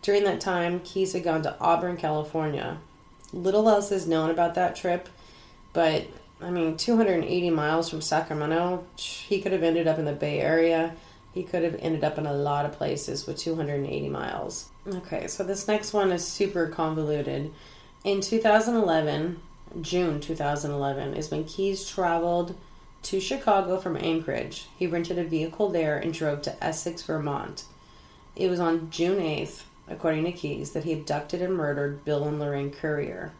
During 0.00 0.24
that 0.24 0.40
time, 0.40 0.80
Keyes 0.80 1.12
had 1.12 1.24
gone 1.24 1.42
to 1.42 1.60
Auburn, 1.60 1.98
California. 1.98 2.78
Little 3.34 3.68
else 3.68 3.90
is 3.90 4.06
known 4.06 4.30
about 4.30 4.54
that 4.54 4.76
trip, 4.76 5.08
but 5.72 6.06
I 6.40 6.50
mean, 6.50 6.76
280 6.76 7.50
miles 7.50 7.90
from 7.90 8.00
Sacramento, 8.00 8.86
he 8.96 9.42
could 9.42 9.50
have 9.50 9.64
ended 9.64 9.88
up 9.88 9.98
in 9.98 10.04
the 10.04 10.12
Bay 10.12 10.40
Area. 10.40 10.94
He 11.32 11.42
could 11.42 11.64
have 11.64 11.76
ended 11.80 12.04
up 12.04 12.16
in 12.16 12.26
a 12.26 12.32
lot 12.32 12.64
of 12.64 12.72
places 12.72 13.26
with 13.26 13.38
280 13.38 14.08
miles. 14.08 14.68
Okay, 14.86 15.26
so 15.26 15.42
this 15.42 15.66
next 15.66 15.92
one 15.92 16.12
is 16.12 16.24
super 16.24 16.68
convoluted. 16.68 17.52
In 18.04 18.20
2011, 18.20 19.40
June 19.80 20.20
2011, 20.20 21.14
is 21.14 21.30
when 21.30 21.44
Keyes 21.44 21.88
traveled 21.88 22.54
to 23.02 23.18
Chicago 23.18 23.78
from 23.78 23.96
Anchorage. 23.96 24.66
He 24.76 24.86
rented 24.86 25.18
a 25.18 25.24
vehicle 25.24 25.70
there 25.70 25.98
and 25.98 26.14
drove 26.14 26.42
to 26.42 26.64
Essex, 26.64 27.02
Vermont. 27.02 27.64
It 28.36 28.48
was 28.48 28.60
on 28.60 28.90
June 28.90 29.18
8th, 29.18 29.62
according 29.88 30.24
to 30.24 30.32
Keyes, 30.32 30.72
that 30.72 30.84
he 30.84 30.92
abducted 30.92 31.42
and 31.42 31.54
murdered 31.54 32.04
Bill 32.04 32.24
and 32.24 32.38
Lorraine 32.38 32.70
Currier. 32.70 33.32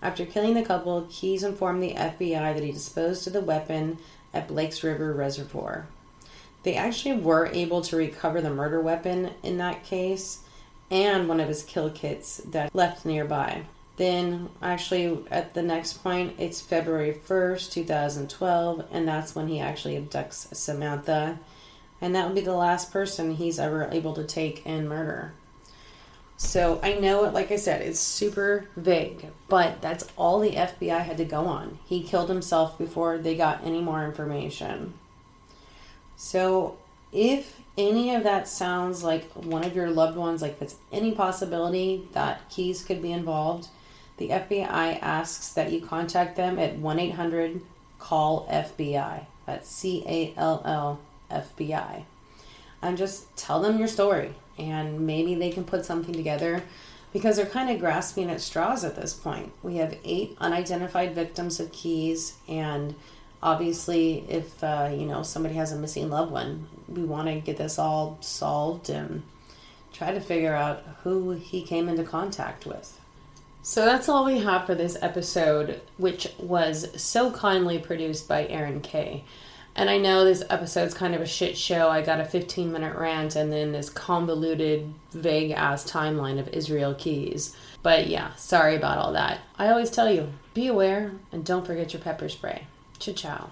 After 0.00 0.26
killing 0.26 0.54
the 0.54 0.64
couple, 0.64 1.06
Keyes 1.10 1.44
informed 1.44 1.82
the 1.82 1.94
FBI 1.94 2.54
that 2.54 2.62
he 2.62 2.72
disposed 2.72 3.26
of 3.26 3.32
the 3.32 3.40
weapon 3.40 3.98
at 4.34 4.48
Blake's 4.48 4.82
River 4.82 5.12
Reservoir. 5.12 5.86
They 6.62 6.74
actually 6.74 7.18
were 7.18 7.46
able 7.46 7.82
to 7.82 7.96
recover 7.96 8.40
the 8.40 8.50
murder 8.50 8.80
weapon 8.80 9.30
in 9.42 9.58
that 9.58 9.84
case 9.84 10.40
and 10.90 11.28
one 11.28 11.40
of 11.40 11.48
his 11.48 11.62
kill 11.62 11.90
kits 11.90 12.38
that 12.46 12.74
left 12.74 13.04
nearby. 13.04 13.62
Then, 13.96 14.48
actually, 14.60 15.24
at 15.30 15.54
the 15.54 15.62
next 15.62 16.02
point, 16.02 16.34
it's 16.38 16.60
February 16.60 17.14
1st, 17.14 17.72
2012, 17.72 18.86
and 18.90 19.06
that's 19.06 19.34
when 19.34 19.48
he 19.48 19.60
actually 19.60 19.96
abducts 19.96 20.54
Samantha. 20.54 21.38
And 22.00 22.14
that 22.14 22.26
would 22.26 22.34
be 22.34 22.40
the 22.40 22.54
last 22.54 22.90
person 22.90 23.34
he's 23.34 23.58
ever 23.58 23.88
able 23.92 24.14
to 24.14 24.24
take 24.24 24.62
and 24.64 24.88
murder. 24.88 25.34
So 26.42 26.80
I 26.82 26.94
know 26.94 27.22
like 27.22 27.50
I 27.50 27.56
said, 27.56 27.80
it's 27.82 28.00
super 28.00 28.66
vague, 28.76 29.26
but 29.48 29.80
that's 29.80 30.06
all 30.16 30.40
the 30.40 30.50
FBI 30.50 31.00
had 31.00 31.16
to 31.18 31.24
go 31.24 31.46
on. 31.46 31.78
He 31.86 32.02
killed 32.02 32.28
himself 32.28 32.76
before 32.76 33.16
they 33.16 33.36
got 33.36 33.64
any 33.64 33.80
more 33.80 34.04
information. 34.04 34.92
So 36.16 36.76
if 37.12 37.58
any 37.78 38.14
of 38.14 38.24
that 38.24 38.48
sounds 38.48 39.02
like 39.02 39.30
one 39.32 39.64
of 39.64 39.74
your 39.74 39.88
loved 39.88 40.18
ones, 40.18 40.42
like 40.42 40.58
there's 40.58 40.74
any 40.90 41.12
possibility 41.12 42.08
that 42.12 42.50
Keyes 42.50 42.84
could 42.84 43.00
be 43.00 43.12
involved, 43.12 43.68
the 44.18 44.30
FBI 44.30 44.98
asks 45.00 45.50
that 45.50 45.72
you 45.72 45.80
contact 45.80 46.36
them 46.36 46.58
at 46.58 46.76
1 46.76 46.98
800 46.98 47.62
CALL 47.98 48.46
FBI. 48.50 49.26
That's 49.46 49.70
C 49.70 50.04
A 50.06 50.34
L 50.36 50.60
L 50.66 51.00
F 51.30 51.56
B 51.56 51.72
I. 51.72 52.04
And 52.82 52.98
just 52.98 53.34
tell 53.36 53.62
them 53.62 53.78
your 53.78 53.88
story, 53.88 54.34
and 54.58 55.06
maybe 55.06 55.34
they 55.34 55.50
can 55.50 55.64
put 55.64 55.84
something 55.84 56.14
together 56.14 56.62
because 57.12 57.36
they're 57.36 57.46
kind 57.46 57.70
of 57.70 57.78
grasping 57.78 58.30
at 58.30 58.40
straws 58.40 58.84
at 58.84 58.96
this 58.96 59.12
point. 59.14 59.52
We 59.62 59.76
have 59.76 59.98
eight 60.04 60.36
unidentified 60.40 61.14
victims 61.14 61.60
of 61.60 61.72
Keyes, 61.72 62.34
and 62.48 62.94
obviously, 63.42 64.24
if 64.28 64.62
uh, 64.64 64.90
you 64.92 65.06
know 65.06 65.22
somebody 65.22 65.54
has 65.56 65.72
a 65.72 65.76
missing 65.76 66.10
loved 66.10 66.32
one, 66.32 66.66
we 66.88 67.04
want 67.04 67.28
to 67.28 67.40
get 67.40 67.58
this 67.58 67.78
all 67.78 68.18
solved 68.20 68.88
and 68.88 69.22
try 69.92 70.12
to 70.12 70.20
figure 70.20 70.54
out 70.54 70.82
who 71.02 71.32
he 71.32 71.62
came 71.62 71.88
into 71.88 72.04
contact 72.04 72.66
with. 72.66 72.98
So 73.64 73.84
that's 73.84 74.08
all 74.08 74.24
we 74.24 74.38
have 74.38 74.66
for 74.66 74.74
this 74.74 74.96
episode, 75.00 75.80
which 75.96 76.26
was 76.38 77.00
so 77.00 77.30
kindly 77.30 77.78
produced 77.78 78.26
by 78.26 78.46
Aaron 78.46 78.80
Kay. 78.80 79.22
And 79.74 79.88
I 79.88 79.98
know 79.98 80.24
this 80.24 80.42
episode's 80.50 80.94
kind 80.94 81.14
of 81.14 81.20
a 81.20 81.26
shit 81.26 81.56
show. 81.56 81.88
I 81.88 82.02
got 82.02 82.20
a 82.20 82.24
15 82.24 82.70
minute 82.72 82.96
rant 82.96 83.36
and 83.36 83.52
then 83.52 83.72
this 83.72 83.88
convoluted, 83.88 84.92
vague 85.12 85.52
ass 85.52 85.90
timeline 85.90 86.38
of 86.38 86.48
Israel 86.48 86.94
Keyes. 86.94 87.56
But 87.82 88.06
yeah, 88.06 88.34
sorry 88.34 88.76
about 88.76 88.98
all 88.98 89.12
that. 89.14 89.40
I 89.58 89.68
always 89.68 89.90
tell 89.90 90.12
you 90.12 90.32
be 90.54 90.66
aware 90.66 91.12
and 91.32 91.44
don't 91.44 91.66
forget 91.66 91.92
your 91.92 92.02
pepper 92.02 92.28
spray. 92.28 92.66
Ciao, 92.98 93.14
ciao. 93.14 93.50